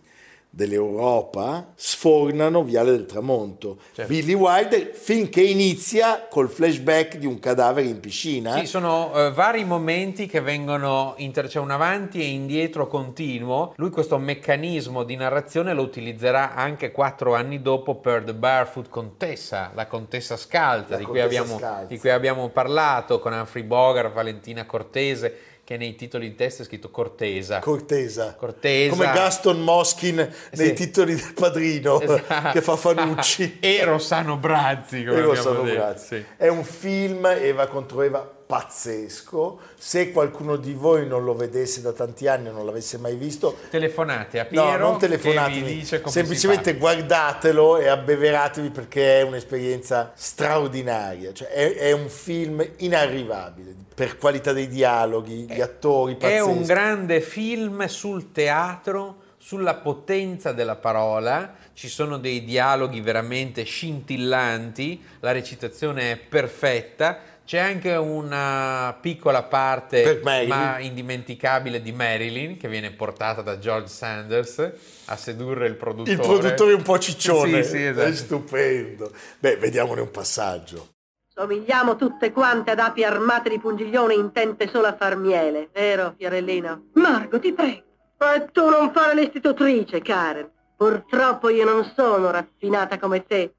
dell'Europa 0.54 1.72
sfornano 1.74 2.62
Viale 2.62 2.90
del 2.90 3.06
Tramonto. 3.06 3.78
Certo. 3.94 4.12
Billy 4.12 4.34
Wilder 4.34 4.94
finché 4.94 5.40
inizia 5.40 6.26
col 6.28 6.50
flashback 6.50 7.16
di 7.16 7.24
un 7.24 7.38
cadavere 7.38 7.88
in 7.88 8.00
piscina. 8.00 8.58
Sì, 8.58 8.66
sono 8.66 9.12
eh, 9.14 9.30
vari 9.32 9.64
momenti 9.64 10.26
che 10.26 10.42
vengono, 10.42 11.14
inter- 11.16 11.48
c'è 11.48 11.58
un 11.58 11.70
avanti 11.70 12.20
e 12.20 12.26
indietro 12.26 12.86
continuo. 12.86 13.72
Lui 13.76 13.88
questo 13.88 14.18
meccanismo 14.18 15.04
di 15.04 15.16
narrazione 15.16 15.72
lo 15.72 15.82
utilizzerà 15.82 16.54
anche 16.54 16.92
quattro 16.92 17.34
anni 17.34 17.62
dopo 17.62 17.94
per 17.96 18.22
The 18.22 18.34
Barefoot 18.34 18.90
Contessa, 18.90 19.70
la 19.74 19.86
contessa 19.86 20.36
scalza, 20.36 20.90
La 20.90 20.96
di 20.98 21.04
cui, 21.04 21.18
contessa 21.18 21.40
abbiamo, 21.42 21.58
scalza. 21.58 21.86
di 21.86 21.98
cui 21.98 22.10
abbiamo 22.10 22.48
parlato 22.50 23.20
con 23.20 23.32
Humphrey 23.32 23.62
Bogart, 23.62 24.12
Valentina 24.12 24.66
Cortese, 24.66 25.34
che 25.72 25.78
nei 25.78 25.94
titoli 25.94 26.28
di 26.28 26.34
testa 26.34 26.62
è 26.62 26.66
scritto 26.66 26.90
Cortesa. 26.90 27.58
Cortesa. 27.60 28.34
Cortesa. 28.34 28.90
Come 28.90 29.10
Gaston 29.12 29.60
Moskin 29.62 30.16
nei 30.16 30.66
Sì. 30.68 30.72
titoli 30.74 31.14
del 31.14 31.32
padrino 31.34 31.98
Esatto. 32.00 32.50
che 32.52 32.60
fa 32.60 32.76
Fanucci. 32.76 33.56
e 33.60 33.82
Rossano 33.84 34.36
Brazzi, 34.36 35.04
come 35.04 35.18
E 35.18 35.20
Rossano 35.22 35.62
detto, 35.62 35.74
Brazzi. 35.76 36.06
sì. 36.16 36.24
È 36.36 36.48
un 36.48 36.62
film 36.64 37.24
Eva 37.26 37.66
contro 37.68 38.02
Eva 38.02 38.30
pazzesco. 38.52 39.60
Se 39.78 40.12
qualcuno 40.12 40.56
di 40.56 40.74
voi 40.74 41.06
non 41.06 41.24
lo 41.24 41.34
vedesse 41.34 41.80
da 41.80 41.92
tanti 41.92 42.26
anni 42.26 42.48
o 42.48 42.52
non 42.52 42.66
l'avesse 42.66 42.98
mai 42.98 43.16
visto, 43.16 43.56
Telefonate 43.70 44.40
a 44.40 44.42
no, 44.42 44.48
Piero 44.50 44.78
non 44.78 44.92
che 44.98 45.06
telefonatemi, 45.06 45.84
semplicemente 46.04 46.76
guardatelo 46.76 47.78
e 47.78 47.88
abbeveratevi 47.88 48.68
perché 48.68 49.20
è 49.20 49.22
un'esperienza 49.22 50.12
straordinaria. 50.14 51.32
Cioè, 51.32 51.48
è, 51.48 51.76
è 51.76 51.92
un 51.92 52.10
film 52.10 52.62
inarrivabile 52.76 53.74
per 53.94 54.18
qualità 54.18 54.52
dei 54.52 54.68
dialoghi, 54.68 55.46
gli 55.48 55.62
attori 55.62 56.18
fa. 56.20 56.28
È 56.28 56.40
un 56.40 56.62
grande 56.64 57.22
film 57.22 57.86
sul 57.86 58.32
teatro, 58.32 59.20
sulla 59.38 59.76
potenza 59.76 60.52
della 60.52 60.76
parola, 60.76 61.54
ci 61.72 61.88
sono 61.88 62.18
dei 62.18 62.44
dialoghi 62.44 63.00
veramente 63.00 63.64
scintillanti, 63.64 65.02
la 65.20 65.32
recitazione 65.32 66.12
è 66.12 66.16
perfetta, 66.16 67.18
c'è 67.44 67.58
anche 67.58 67.94
una 67.94 68.96
piccola 69.00 69.42
parte 69.42 70.20
ma 70.22 70.78
indimenticabile 70.78 71.82
di 71.82 71.92
Marilyn 71.92 72.56
che 72.56 72.68
viene 72.68 72.90
portata 72.92 73.42
da 73.42 73.58
George 73.58 73.88
Sanders 73.88 74.72
a 75.06 75.16
sedurre 75.16 75.66
il 75.66 75.74
produttore. 75.76 76.12
Il 76.12 76.20
produttore 76.20 76.72
un 76.72 76.82
po' 76.82 76.98
ciccione, 76.98 77.62
Sì, 77.62 77.70
sì, 77.70 77.84
esatto. 77.84 78.06
è 78.08 78.12
stupendo. 78.14 79.12
Beh, 79.38 79.56
vediamone 79.56 80.00
un 80.00 80.10
passaggio. 80.10 80.88
Somigliamo 81.34 81.96
tutte 81.96 82.30
quante 82.30 82.72
ad 82.72 82.78
api 82.78 83.04
armate 83.04 83.48
di 83.48 83.58
pungiglione 83.58 84.14
intente 84.14 84.68
solo 84.68 84.86
a 84.86 84.94
far 84.94 85.16
miele, 85.16 85.70
vero, 85.72 86.14
Fiorellino? 86.16 86.88
Margo, 86.94 87.38
ti 87.40 87.52
prego. 87.52 87.82
E 88.18 88.48
tu 88.52 88.68
non 88.68 88.92
fare 88.92 89.14
l'istitutrice, 89.14 90.00
Karen. 90.00 90.48
Purtroppo 90.76 91.48
io 91.48 91.64
non 91.64 91.90
sono 91.96 92.30
raffinata 92.30 92.98
come 92.98 93.24
te. 93.24 93.54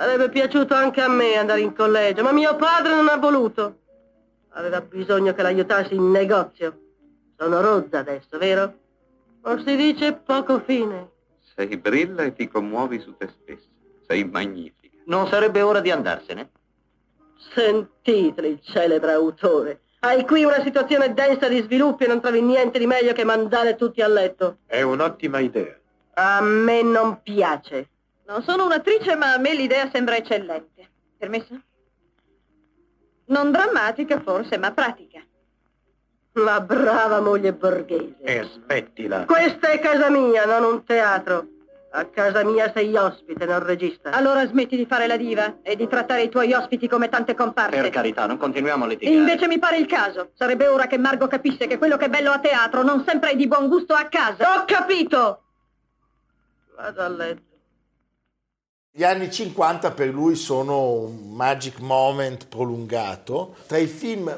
Sarebbe 0.00 0.30
piaciuto 0.30 0.72
anche 0.72 1.02
a 1.02 1.10
me 1.10 1.36
andare 1.36 1.60
in 1.60 1.74
collegio, 1.74 2.22
ma 2.22 2.32
mio 2.32 2.56
padre 2.56 2.94
non 2.94 3.08
ha 3.08 3.18
voluto. 3.18 3.80
Aveva 4.52 4.80
bisogno 4.80 5.34
che 5.34 5.42
l'aiutassi 5.42 5.94
in 5.94 6.10
negozio. 6.10 6.78
Sono 7.36 7.60
rozza 7.60 7.98
adesso, 7.98 8.38
vero? 8.38 8.78
Non 9.42 9.62
si 9.62 9.76
dice 9.76 10.14
poco 10.14 10.60
fine. 10.60 11.10
Sei 11.54 11.76
brilla 11.76 12.22
e 12.22 12.32
ti 12.32 12.48
commuovi 12.48 12.98
su 12.98 13.14
te 13.14 13.28
stessa. 13.28 13.68
Sei 14.06 14.24
magnifica. 14.24 14.96
Non 15.04 15.28
sarebbe 15.28 15.60
ora 15.60 15.80
di 15.80 15.90
andarsene? 15.90 16.48
Sentite 17.52 18.46
il 18.46 18.58
celebre 18.62 19.12
autore. 19.12 19.80
Hai 19.98 20.24
qui 20.24 20.44
una 20.44 20.62
situazione 20.62 21.12
densa 21.12 21.46
di 21.46 21.60
sviluppi 21.60 22.04
e 22.04 22.06
non 22.06 22.22
trovi 22.22 22.40
niente 22.40 22.78
di 22.78 22.86
meglio 22.86 23.12
che 23.12 23.24
mandare 23.24 23.76
tutti 23.76 24.00
a 24.00 24.08
letto. 24.08 24.60
È 24.64 24.80
un'ottima 24.80 25.40
idea. 25.40 25.78
A 26.14 26.40
me 26.40 26.80
non 26.80 27.20
piace. 27.22 27.90
Non 28.30 28.44
sono 28.44 28.64
un'attrice, 28.64 29.16
ma 29.16 29.32
a 29.32 29.38
me 29.38 29.54
l'idea 29.54 29.90
sembra 29.90 30.14
eccellente. 30.14 30.88
Permesso? 31.18 31.60
Non 33.24 33.50
drammatica 33.50 34.20
forse, 34.20 34.56
ma 34.56 34.70
pratica. 34.70 35.20
La 36.34 36.60
brava 36.60 37.20
moglie 37.20 37.52
borghese. 37.52 38.14
E 38.20 38.44
smettila. 38.44 39.24
Questa 39.24 39.70
è 39.70 39.80
casa 39.80 40.10
mia, 40.10 40.44
non 40.44 40.62
un 40.62 40.84
teatro. 40.84 41.48
A 41.90 42.04
casa 42.04 42.44
mia 42.44 42.70
sei 42.72 42.94
ospite, 42.94 43.46
non 43.46 43.64
regista. 43.64 44.10
Allora 44.10 44.46
smetti 44.46 44.76
di 44.76 44.86
fare 44.86 45.08
la 45.08 45.16
diva 45.16 45.56
e 45.62 45.74
di 45.74 45.88
trattare 45.88 46.22
i 46.22 46.28
tuoi 46.28 46.52
ospiti 46.52 46.86
come 46.86 47.08
tante 47.08 47.34
comparse. 47.34 47.80
Per 47.80 47.90
carità, 47.90 48.26
non 48.26 48.36
continuiamo 48.36 48.84
a 48.84 48.86
litigare. 48.86 49.16
Invece 49.16 49.48
mi 49.48 49.58
pare 49.58 49.78
il 49.78 49.86
caso. 49.86 50.30
Sarebbe 50.34 50.68
ora 50.68 50.86
che 50.86 50.98
Margo 50.98 51.26
capisse 51.26 51.66
che 51.66 51.78
quello 51.78 51.96
che 51.96 52.04
è 52.04 52.08
bello 52.08 52.30
a 52.30 52.38
teatro 52.38 52.84
non 52.84 53.02
sempre 53.04 53.30
è 53.30 53.34
di 53.34 53.48
buon 53.48 53.66
gusto 53.66 53.92
a 53.92 54.04
casa. 54.04 54.54
Ho 54.54 54.64
capito! 54.66 55.42
Vado 56.76 57.02
a 57.02 57.08
letto. 57.08 57.49
Gli 58.92 59.04
anni 59.04 59.30
50 59.30 59.92
per 59.92 60.08
lui 60.08 60.34
sono 60.34 60.90
un 60.90 61.30
magic 61.30 61.78
moment 61.78 62.48
prolungato. 62.48 63.54
Tra 63.68 63.78
i 63.78 63.86
film 63.86 64.36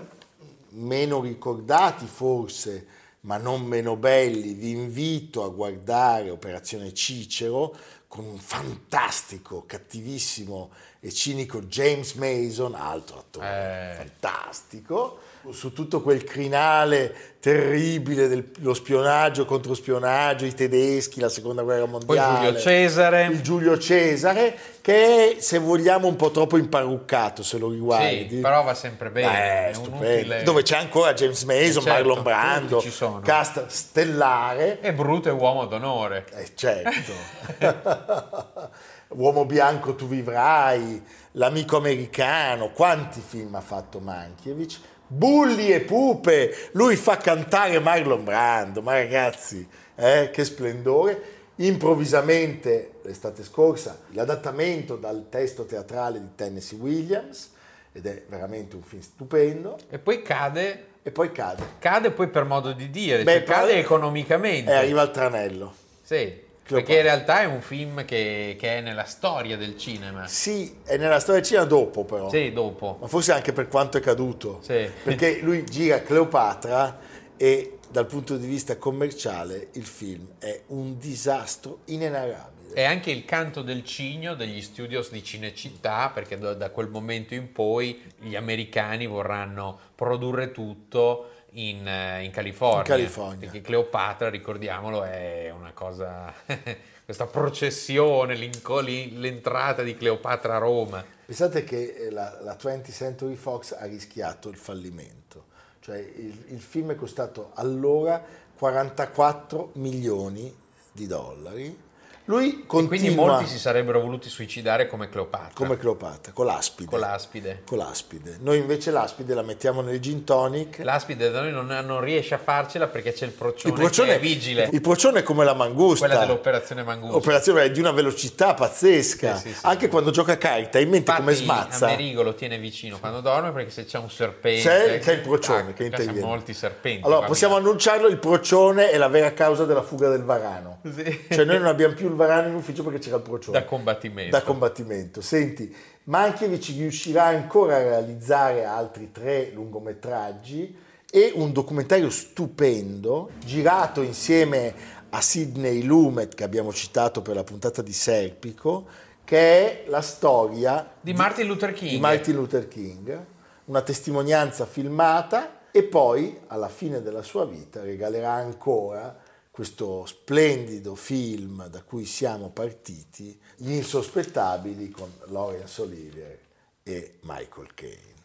meno 0.72 1.22
ricordati 1.22 2.04
forse, 2.04 2.86
ma 3.20 3.38
non 3.38 3.62
meno 3.62 3.96
belli, 3.96 4.52
vi 4.52 4.72
invito 4.72 5.42
a 5.42 5.48
guardare 5.48 6.28
Operazione 6.28 6.92
Cicero 6.92 7.74
con 8.06 8.26
un 8.26 8.36
fantastico, 8.36 9.64
cattivissimo 9.64 10.70
e 11.00 11.10
cinico 11.10 11.62
James 11.62 12.12
Mason, 12.12 12.74
altro 12.74 13.20
attore 13.20 13.94
fantastico, 13.96 15.18
su 15.50 15.72
tutto 15.72 16.00
quel 16.02 16.22
crinale 16.24 17.30
terribile 17.40 18.28
dello 18.28 18.72
spionaggio 18.72 19.44
contro 19.44 19.74
spionaggio, 19.74 20.44
i 20.44 20.54
tedeschi, 20.54 21.18
la 21.18 21.28
seconda 21.28 21.62
guerra 21.62 21.86
mondiale. 21.86 22.46
Giulio 22.46 22.60
Cesare. 22.60 23.24
Il 23.26 23.40
Giulio 23.42 23.78
Cesare, 23.78 24.56
che 24.80 25.36
è, 25.36 25.40
se 25.40 25.58
vogliamo, 25.58 26.06
un 26.06 26.14
po' 26.14 26.30
troppo 26.30 26.56
imparruccato 26.56 27.42
se 27.42 27.58
lo 27.58 27.68
riguardi. 27.68 28.28
Sì, 28.28 28.36
però 28.36 28.62
va 28.62 28.74
sempre 28.74 29.10
bene. 29.10 29.72
Stupendo. 29.74 30.04
un'utile- 30.06 30.42
Dove 30.44 30.62
c'è 30.62 30.76
ancora 30.76 31.14
James 31.14 31.42
Mason, 31.42 31.64
Eh, 31.64 31.72
certo, 31.72 31.88
Marlon 31.90 32.22
Brando, 32.22 32.84
cast 33.24 33.66
stellare. 33.66 34.80
E 34.80 34.92
Bruto 34.92 35.28
è 35.28 35.32
uomo 35.32 35.66
d'onore. 35.66 36.26
Eh, 36.34 36.52
certo. 36.54 37.12
Uomo 39.14 39.44
bianco 39.44 39.94
tu 39.94 40.06
vivrai, 40.06 41.02
L'amico 41.36 41.78
americano, 41.78 42.70
quanti 42.72 43.22
film 43.26 43.54
ha 43.54 43.60
fatto 43.62 44.00
Mankiewicz? 44.00 44.80
Bulli 45.14 45.70
e 45.70 45.80
pupe, 45.80 46.70
lui 46.72 46.96
fa 46.96 47.18
cantare 47.18 47.78
Marlon 47.80 48.24
Brando, 48.24 48.80
ma 48.80 48.94
ragazzi, 48.94 49.68
eh, 49.94 50.30
che 50.32 50.42
splendore. 50.42 51.40
Improvvisamente, 51.56 52.92
l'estate 53.02 53.44
scorsa, 53.44 54.00
l'adattamento 54.12 54.96
dal 54.96 55.26
testo 55.28 55.66
teatrale 55.66 56.18
di 56.18 56.30
Tennessee 56.34 56.78
Williams, 56.78 57.50
ed 57.92 58.06
è 58.06 58.22
veramente 58.26 58.74
un 58.74 58.82
film 58.82 59.02
stupendo. 59.02 59.78
E 59.90 59.98
poi 59.98 60.22
cade. 60.22 60.86
E 61.02 61.10
poi 61.10 61.30
cade. 61.30 61.62
Cade 61.78 62.10
poi 62.12 62.28
per 62.28 62.44
modo 62.44 62.72
di 62.72 62.88
dire, 62.88 63.22
Beh, 63.22 63.32
cioè 63.32 63.42
cade 63.42 63.74
economicamente. 63.74 64.70
E 64.70 64.74
arriva 64.74 65.02
al 65.02 65.10
tranello. 65.10 65.74
Sì. 66.00 66.50
Perché 66.66 66.96
in 66.96 67.02
realtà 67.02 67.42
è 67.42 67.44
un 67.44 67.60
film 67.60 68.04
che, 68.04 68.56
che 68.58 68.78
è 68.78 68.80
nella 68.80 69.04
storia 69.04 69.56
del 69.56 69.76
cinema. 69.76 70.26
Sì, 70.26 70.78
è 70.84 70.96
nella 70.96 71.18
storia 71.18 71.40
del 71.40 71.48
cinema 71.48 71.66
dopo 71.66 72.04
però. 72.04 72.30
Sì, 72.30 72.52
dopo. 72.52 72.98
Ma 73.00 73.06
forse 73.08 73.32
anche 73.32 73.52
per 73.52 73.68
quanto 73.68 73.98
è 73.98 74.00
caduto. 74.00 74.60
Sì. 74.62 74.88
Perché 75.02 75.40
lui 75.40 75.64
gira 75.64 76.00
Cleopatra 76.02 76.98
e 77.36 77.78
dal 77.90 78.06
punto 78.06 78.36
di 78.36 78.46
vista 78.46 78.76
commerciale 78.76 79.68
il 79.72 79.84
film 79.84 80.26
è 80.38 80.62
un 80.68 80.98
disastro 80.98 81.80
inenarrabile. 81.86 82.72
È 82.72 82.84
anche 82.84 83.10
il 83.10 83.26
canto 83.26 83.60
del 83.60 83.84
cigno 83.84 84.34
degli 84.34 84.62
studios 84.62 85.10
di 85.10 85.22
Cinecittà, 85.22 86.10
perché 86.14 86.38
da, 86.38 86.54
da 86.54 86.70
quel 86.70 86.88
momento 86.88 87.34
in 87.34 87.52
poi 87.52 88.00
gli 88.18 88.34
americani 88.34 89.06
vorranno 89.06 89.78
produrre 89.94 90.52
tutto 90.52 91.31
in, 91.52 91.86
eh, 91.86 92.24
in 92.24 92.30
California. 92.30 92.80
In 92.80 92.84
California. 92.84 93.38
Perché 93.38 93.60
Cleopatra, 93.60 94.28
ricordiamolo, 94.30 95.02
è 95.02 95.52
una 95.56 95.72
cosa... 95.72 96.32
questa 97.04 97.26
processione, 97.26 98.36
l'entrata 98.36 99.82
di 99.82 99.96
Cleopatra 99.96 100.56
a 100.56 100.58
Roma. 100.58 101.04
Pensate 101.24 101.64
che 101.64 101.94
eh, 101.94 102.10
la, 102.10 102.38
la 102.42 102.56
20th 102.56 102.92
Century 102.92 103.34
Fox 103.34 103.72
ha 103.72 103.84
rischiato 103.86 104.48
il 104.48 104.56
fallimento. 104.56 105.50
Cioè 105.80 105.98
il, 105.98 106.44
il 106.48 106.60
film 106.60 106.92
è 106.92 106.94
costato 106.94 107.50
allora 107.54 108.24
44 108.56 109.72
milioni 109.74 110.54
di 110.92 111.06
dollari. 111.06 111.90
Lui 112.26 112.60
E 112.62 112.66
continua 112.66 112.88
quindi 112.88 113.14
molti 113.16 113.46
si 113.46 113.58
sarebbero 113.58 114.00
voluti 114.00 114.28
suicidare 114.28 114.86
come 114.86 115.08
Cleopatra. 115.08 115.50
come 115.54 115.76
Cleopatra, 115.76 116.32
con 116.32 116.46
l'aspide. 116.46 116.88
Con 116.90 117.00
l'aspide. 117.00 117.62
Con 117.66 117.78
l'aspide. 117.78 118.36
Noi 118.40 118.58
invece 118.58 118.90
l'aspide 118.92 119.34
la 119.34 119.42
mettiamo 119.42 119.80
nel 119.80 119.98
gin 120.00 120.22
tonic. 120.24 120.78
L'aspide 120.82 121.30
da 121.30 121.40
noi 121.40 121.50
non, 121.50 121.66
non 121.66 122.00
riesce 122.00 122.34
a 122.34 122.38
farcela 122.38 122.86
perché 122.86 123.12
c'è 123.12 123.24
il 123.26 123.32
procione, 123.32 123.74
Il 123.74 123.80
procione, 123.80 124.08
che 124.10 124.14
è 124.16 124.20
vigile. 124.20 124.68
il 124.72 124.80
procione 124.80 125.18
è 125.20 125.22
come 125.24 125.44
la 125.44 125.54
mangusta. 125.54 126.06
Quella 126.06 126.20
dell'operazione 126.20 126.82
Mangusta. 126.84 127.16
Operazione 127.16 127.70
di 127.70 127.80
una 127.80 127.90
velocità 127.90 128.54
pazzesca. 128.54 129.36
Sì, 129.36 129.48
sì, 129.48 129.54
sì. 129.54 129.60
Anche 129.66 129.88
quando 129.88 130.10
gioca 130.12 130.32
a 130.32 130.36
carta, 130.36 130.78
in 130.78 130.90
mente 130.90 131.12
come 131.12 131.32
Infatti, 131.32 131.44
smazza. 131.44 131.86
Amerigo 131.86 132.22
lo 132.22 132.34
tiene 132.34 132.56
vicino 132.58 132.98
quando 133.00 133.20
dorme 133.20 133.50
perché 133.50 133.70
se 133.70 133.84
c'è 133.84 133.98
un 133.98 134.10
serpente 134.10 134.62
C'è, 134.62 134.98
c'è 135.00 135.12
il 135.14 135.20
procione 135.20 135.70
Ah, 135.70 135.72
che 135.72 135.84
interviene. 135.84 136.20
molti 136.20 136.54
serpenti 136.54 137.04
Allora, 137.04 137.26
possiamo 137.26 137.56
annunciarlo, 137.56 138.06
il 138.06 138.18
procione 138.18 138.90
è 138.90 138.96
la 138.96 139.08
vera 139.08 139.32
causa 139.32 139.64
della 139.64 139.82
fuga 139.82 140.08
del 140.08 140.22
varano. 140.22 140.78
Sì. 140.84 141.26
Cioè 141.30 141.44
noi 141.44 141.58
non 141.58 141.66
abbiamo 141.66 141.94
più 141.94 142.10
il 142.12 142.18
varano 142.18 142.48
in 142.48 142.54
ufficio 142.54 142.82
perché 142.82 142.98
c'era 142.98 143.16
il 143.16 143.22
procione. 143.22 143.58
da 143.58 143.64
combattimento 143.64 144.36
Da 144.36 144.42
combattimento. 144.42 145.20
Senti, 145.20 145.74
Mankiewicz 146.04 146.68
riuscirà 146.76 147.24
ancora 147.24 147.76
a 147.76 147.82
realizzare 147.82 148.64
altri 148.64 149.10
tre 149.12 149.50
lungometraggi 149.52 150.76
e 151.10 151.32
un 151.34 151.52
documentario 151.52 152.08
stupendo, 152.10 153.30
girato 153.44 154.00
insieme 154.00 154.74
a 155.10 155.20
Sidney 155.20 155.82
Lumet, 155.82 156.34
che 156.34 156.44
abbiamo 156.44 156.72
citato 156.72 157.20
per 157.20 157.34
la 157.34 157.44
puntata 157.44 157.82
di 157.82 157.92
Serpico, 157.92 158.86
che 159.24 159.38
è 159.38 159.84
la 159.88 160.00
storia 160.00 160.94
di 161.00 161.12
Martin 161.12 161.46
Luther 161.46 161.72
King 161.72 161.90
di 161.90 162.00
Martin 162.00 162.34
Luther 162.34 162.66
King, 162.66 163.26
una 163.66 163.82
testimonianza 163.82 164.66
filmata 164.66 165.60
e 165.70 165.82
poi 165.82 166.38
alla 166.48 166.68
fine 166.68 167.02
della 167.02 167.22
sua 167.22 167.44
vita 167.44 167.82
regalerà 167.82 168.32
ancora 168.32 169.16
questo 169.52 170.06
splendido 170.06 170.94
film 170.94 171.68
da 171.68 171.82
cui 171.82 172.06
siamo 172.06 172.48
partiti, 172.48 173.38
Gli 173.56 173.72
insospettabili 173.72 174.90
con 174.90 175.12
Laurence 175.26 175.82
Olivier 175.82 176.38
e 176.82 177.18
Michael 177.24 177.74
Caine. 177.74 178.20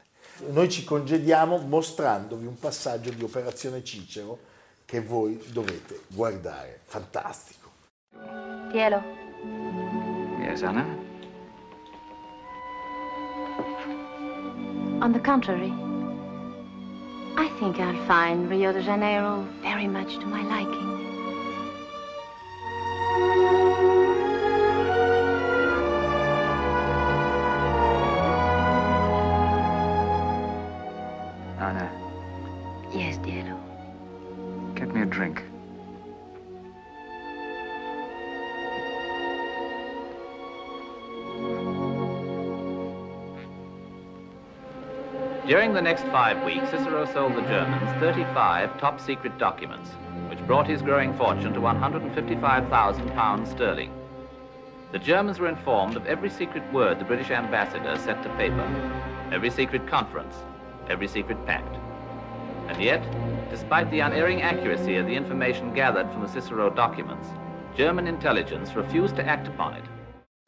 Noi 0.51 0.69
ci 0.69 0.85
congediamo 0.85 1.57
mostrandovi 1.57 2.45
un 2.45 2.57
passaggio 2.57 3.09
di 3.09 3.23
Operazione 3.23 3.83
Cicero 3.83 4.39
che 4.85 5.01
voi 5.01 5.37
dovete 5.51 5.99
guardare. 6.07 6.79
Fantastico. 6.85 7.71
Tielo, 8.71 9.01
Yes, 10.39 10.61
Anna? 10.63 11.05
on 15.01 15.11
the 15.11 15.19
contrary, 15.19 15.71
I 17.35 17.49
think 17.59 17.79
I'll 17.79 18.05
find 18.07 18.49
Rio 18.49 18.71
de 18.71 18.81
Janeiro 18.81 19.45
very 19.61 19.87
much 19.87 20.17
to 20.19 20.25
my 20.25 20.41
liking. 20.43 20.86
During 45.67 45.83
the 45.83 45.89
next 45.89 46.03
five 46.13 46.45
weeks, 46.45 46.69
Cicero 46.69 47.05
sold 47.11 47.35
the 47.35 47.41
Germans 47.41 47.91
35 47.99 48.79
top 48.79 49.01
secret 49.01 49.37
documents, 49.37 49.89
which 50.29 50.39
brought 50.47 50.65
his 50.65 50.81
growing 50.81 51.13
fortune 51.17 51.53
to 51.53 51.59
155,000 51.59 53.09
pounds 53.09 53.49
sterling. 53.49 53.91
The 54.93 54.99
Germans 54.99 55.39
were 55.39 55.49
informed 55.49 55.97
of 55.97 56.05
every 56.05 56.29
secret 56.29 56.63
word 56.71 56.99
the 56.99 57.03
British 57.03 57.31
ambassador 57.31 57.97
set 57.97 58.23
to 58.23 58.29
paper, 58.37 58.65
every 59.33 59.49
secret 59.49 59.85
conference, 59.87 60.35
every 60.89 61.09
secret 61.09 61.45
pact. 61.45 61.75
And 62.69 62.81
yet, 62.81 63.03
despite 63.49 63.91
the 63.91 63.99
unerring 63.99 64.43
accuracy 64.43 64.95
of 64.95 65.05
the 65.05 65.15
information 65.15 65.73
gathered 65.73 66.09
from 66.13 66.21
the 66.21 66.29
Cicero 66.29 66.69
documents, 66.69 67.27
German 67.75 68.07
intelligence 68.07 68.73
refused 68.73 69.17
to 69.17 69.25
act 69.25 69.49
upon 69.49 69.73
it. 69.73 69.83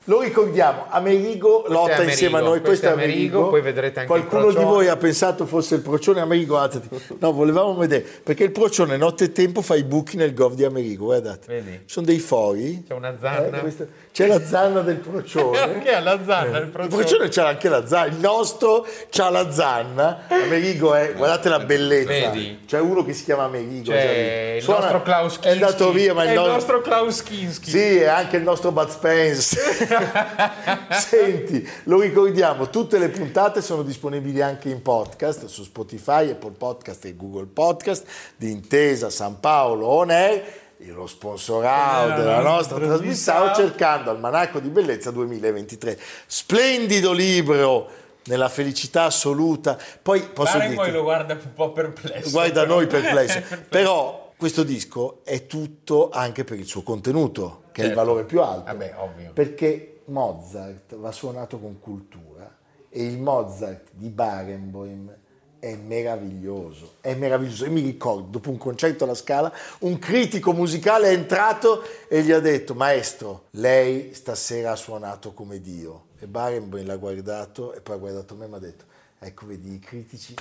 Lo 0.06 0.22
ricordiamo, 0.22 0.86
Amerigo 0.88 1.66
lotta 1.68 1.92
Amerigo, 1.96 2.10
insieme 2.10 2.38
a 2.38 2.42
noi, 2.42 2.62
questo 2.62 2.88
è 2.88 2.92
Amerigo, 2.92 3.50
poi 3.50 3.60
vedrete 3.62 4.00
anche 4.00 4.14
il 4.14 4.26
Qualcuno 4.26 4.54
di 4.58 4.64
voi 4.64 4.88
ha 4.88 4.96
pensato 4.96 5.46
fosse 5.46 5.76
il 5.76 5.82
procione 5.82 6.22
Amerigo, 6.22 6.58
alzati. 6.58 6.88
No, 7.20 7.34
volevamo 7.34 7.76
vedere, 7.76 8.06
perché 8.24 8.46
il 8.46 8.52
procione 8.52 8.96
notte 8.96 9.26
e 9.26 9.32
tempo 9.34 9.62
fa 9.62 9.76
i 9.76 9.84
buchi 9.84 10.16
nel 10.16 10.34
gov 10.34 10.54
di 10.54 10.64
Amerigo, 10.64 11.04
guardate. 11.06 11.48
Vedi? 11.54 11.72
Ci 11.80 11.84
sono 11.86 12.06
dei 12.06 12.20
fori. 12.20 12.86
C'è 12.88 12.94
una 12.94 13.14
zanna. 13.20 13.58
Eh, 13.58 13.60
questa- 13.60 13.86
c'è 14.12 14.26
la 14.26 14.44
zanna 14.44 14.80
del 14.82 14.96
procione. 14.96 15.80
che 15.84 15.94
ha 15.94 16.00
la 16.00 16.20
zanna 16.26 16.58
il 16.58 16.64
Il 16.64 16.70
procione. 16.70 16.96
procione 17.04 17.28
c'ha 17.30 17.48
anche 17.48 17.68
la 17.70 17.86
zanna, 17.86 18.06
il 18.06 18.16
nostro 18.20 18.88
c'ha 19.10 19.30
la 19.30 19.52
zanna, 19.52 20.24
Amerigo 20.30 20.94
è, 20.94 21.14
guardate 21.14 21.50
la 21.50 21.60
bellezza, 21.60 22.30
Vedi? 22.32 22.60
c'è 22.66 22.80
uno 22.80 23.04
che 23.04 23.12
si 23.14 23.26
chiama 23.26 23.44
Amerigo, 23.44 23.92
lì. 23.92 24.56
il 24.56 24.62
Suona- 24.64 24.80
nostro 24.80 25.02
Klaus 25.04 25.40
è 25.42 25.52
andato 25.52 25.76
Kinski. 25.92 25.98
via, 26.00 26.14
ma 26.14 26.22
È 26.24 26.26
il, 26.28 26.32
il 26.32 26.40
no- 26.40 26.48
nostro 26.48 26.82
Klaus 26.82 27.22
Kinski. 27.22 27.70
Sì, 27.70 28.00
e 28.00 28.06
anche 28.06 28.38
il 28.38 28.44
nostro 28.44 28.72
Bud 28.72 28.88
Spence. 28.90 29.58
Senti, 31.00 31.68
lo 31.84 32.00
ricordiamo, 32.00 32.70
tutte 32.70 32.98
le 33.00 33.10
puntate 33.10 33.62
sono 33.62 33.84
disponibili 33.84 34.42
anche 34.42 34.70
in 34.70 34.82
podcast 34.82 35.46
su 35.46 35.64
Spotify, 35.64 36.30
Apple 36.30 36.52
Podcast 36.52 37.06
e 37.06 37.16
Google 37.16 37.48
Podcast 37.48 38.06
di 38.36 38.52
Intesa 38.52 39.10
San 39.10 39.40
Paolo 39.40 39.88
On 39.88 40.12
Air. 40.12 40.68
Lo 40.94 41.08
sponsorato 41.08 42.22
della 42.22 42.38
la 42.38 42.42
nostra 42.42 42.78
trasmissione 42.78 43.54
cercando 43.54 44.12
Almanacco 44.12 44.60
di 44.60 44.70
Bellezza 44.70 45.12
2023. 45.12 46.00
Splendido 46.26 47.12
libro 47.12 47.90
nella 48.26 48.48
felicità 48.48 49.04
assoluta. 49.04 49.78
Poi 50.02 50.22
posso 50.22 50.58
dirti, 50.58 50.76
poi 50.76 50.92
lo 50.92 51.04
guarda 51.04 51.34
un 51.34 51.54
po' 51.54 51.74
perplesso. 51.74 52.30
guarda 52.30 52.62
però. 52.62 52.76
noi 52.76 52.88
perplessi. 52.88 53.44
Però 53.68 54.29
questo 54.40 54.64
disco 54.64 55.20
è 55.26 55.48
tutto 55.48 56.10
anche 56.12 56.46
per 56.46 56.58
il 56.58 56.66
suo 56.66 56.82
contenuto, 56.82 57.64
che 57.74 57.82
è 57.82 57.84
il 57.84 57.92
Certo. 57.92 58.06
valore 58.06 58.24
più 58.24 58.42
alto. 58.42 58.64
Vabbè, 58.64 58.94
ovvio. 59.00 59.34
Perché 59.34 60.00
Mozart 60.06 60.96
va 60.96 61.12
suonato 61.12 61.60
con 61.60 61.78
cultura 61.82 62.50
e 62.88 63.04
il 63.04 63.18
Mozart 63.18 63.90
di 63.92 64.08
Barenboim 64.08 65.14
è 65.60 65.76
meraviglioso, 65.76 66.94
è 67.02 67.16
meraviglioso. 67.16 67.66
Io 67.66 67.72
mi 67.74 67.82
ricordo, 67.82 68.28
dopo 68.30 68.50
un 68.50 68.58
concerto 68.58 69.04
alla 69.04 69.14
Scala, 69.14 69.52
un 69.80 70.00
critico 70.00 70.54
musicale 70.54 71.10
è 71.10 71.14
entrato 71.14 71.84
e 72.08 72.22
gli 72.24 72.32
ha 72.32 72.40
detto, 72.40 72.74
maestro, 72.74 73.48
lei 73.52 74.14
stasera 74.14 74.72
ha 74.72 74.78
suonato 74.78 75.34
come 75.34 75.60
Dio. 75.60 76.06
E 76.18 76.28
Barenboim 76.28 76.86
l'ha 76.86 76.96
guardato 76.96 77.74
e 77.74 77.82
poi 77.82 77.96
ha 77.96 78.00
guardato 78.00 78.36
me 78.36 78.46
e 78.46 78.48
mi 78.48 78.56
ha 78.56 78.60
detto, 78.60 78.86
ecco 79.20 79.46
vedi, 79.48 79.74
i 79.74 79.80
critici 79.80 80.34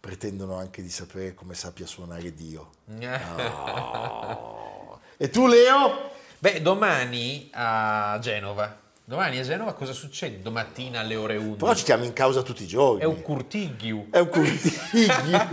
pretendono 0.00 0.56
anche 0.56 0.82
di 0.82 0.90
sapere 0.90 1.34
come 1.34 1.54
sappia 1.54 1.86
suonare 1.86 2.34
Dio. 2.34 2.70
Oh. 2.88 4.66
E 5.20 5.30
tu 5.30 5.48
Leo? 5.48 6.10
Beh, 6.38 6.62
domani 6.62 7.50
a 7.52 8.16
Genova. 8.20 8.78
Domani 9.04 9.40
a 9.40 9.42
Genova 9.42 9.72
cosa 9.72 9.92
succede? 9.92 10.40
Domattina 10.40 11.00
alle 11.00 11.16
ore 11.16 11.36
11. 11.36 11.56
Però 11.56 11.74
ci 11.74 11.82
chiami 11.82 12.06
in 12.06 12.12
causa 12.12 12.42
tutti 12.42 12.62
i 12.62 12.66
giorni. 12.68 13.00
È 13.00 13.04
un 13.04 13.20
curtigiu. 13.22 14.06
È 14.12 14.20
un 14.20 14.28
curtiglio. 14.28 15.44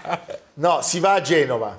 no, 0.54 0.80
si 0.80 1.00
va 1.00 1.14
a 1.14 1.20
Genova. 1.20 1.78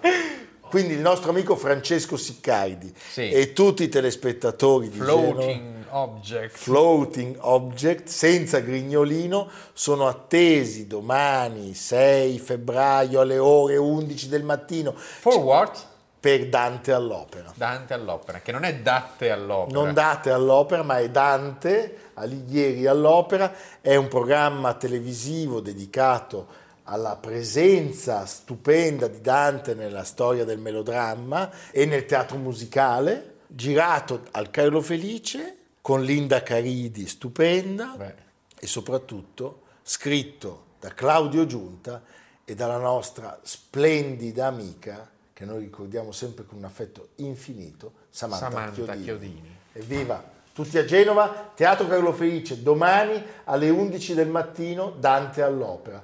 Quindi 0.59 0.93
il 0.93 0.99
nostro 0.99 1.31
amico 1.31 1.55
Francesco 1.55 2.15
Siccardi 2.15 2.93
Sì. 2.95 3.29
e 3.31 3.53
tutti 3.53 3.83
i 3.83 3.89
telespettatori 3.89 4.89
di 4.89 4.99
Genova, 4.99 5.21
Floating 5.41 5.80
object. 5.91 6.57
Floating 6.57 7.37
Object 7.39 8.07
senza 8.07 8.59
grignolino 8.59 9.49
sono 9.73 10.07
attesi 10.07 10.87
domani 10.87 11.73
6 11.73 12.39
febbraio 12.39 13.19
alle 13.19 13.37
ore 13.37 13.77
11 13.77 14.27
del 14.27 14.43
mattino. 14.43 14.93
For 14.95 15.37
what? 15.37 15.89
per 16.21 16.49
Dante 16.49 16.91
all'opera. 16.91 17.51
Dante 17.55 17.95
all'opera, 17.95 18.41
che 18.41 18.51
non 18.51 18.63
è 18.63 18.75
Date 18.75 19.31
all'opera. 19.31 19.81
Non 19.81 19.91
Date 19.91 20.29
all'opera, 20.29 20.83
ma 20.83 20.99
è 20.99 21.09
Dante 21.09 22.11
Alighieri 22.13 22.85
all'opera. 22.85 23.51
È 23.81 23.95
un 23.95 24.07
programma 24.07 24.75
televisivo 24.75 25.61
dedicato 25.61 26.59
alla 26.83 27.15
presenza 27.15 28.27
stupenda 28.27 29.07
di 29.07 29.19
Dante 29.19 29.73
nella 29.73 30.03
storia 30.03 30.45
del 30.45 30.59
melodramma 30.59 31.49
e 31.71 31.87
nel 31.87 32.05
teatro 32.05 32.37
musicale, 32.37 33.37
girato 33.47 34.21
al 34.31 34.51
Carlo 34.51 34.81
Felice 34.81 35.60
con 35.81 36.03
Linda 36.03 36.43
Caridi, 36.43 37.07
stupenda, 37.07 37.95
Beh. 37.97 38.13
e 38.59 38.67
soprattutto 38.67 39.63
scritto 39.81 40.65
da 40.79 40.93
Claudio 40.93 41.45
Giunta 41.45 42.01
e 42.45 42.55
dalla 42.55 42.77
nostra 42.77 43.39
splendida 43.41 44.47
amica, 44.47 45.09
che 45.33 45.45
noi 45.45 45.59
ricordiamo 45.59 46.11
sempre 46.11 46.45
con 46.45 46.57
un 46.57 46.65
affetto 46.65 47.09
infinito, 47.15 47.93
Samantha, 48.09 48.49
Samantha 48.49 48.93
Chiodini. 48.93 49.03
Chiodini. 49.03 49.57
Evviva! 49.73 50.39
Tutti 50.53 50.77
a 50.77 50.83
Genova, 50.83 51.51
Teatro 51.55 51.87
Carlo 51.87 52.11
Felice, 52.11 52.61
domani 52.61 53.23
alle 53.45 53.69
11 53.69 54.13
del 54.13 54.27
mattino, 54.27 54.91
Dante 54.91 55.41
all'opera. 55.41 56.03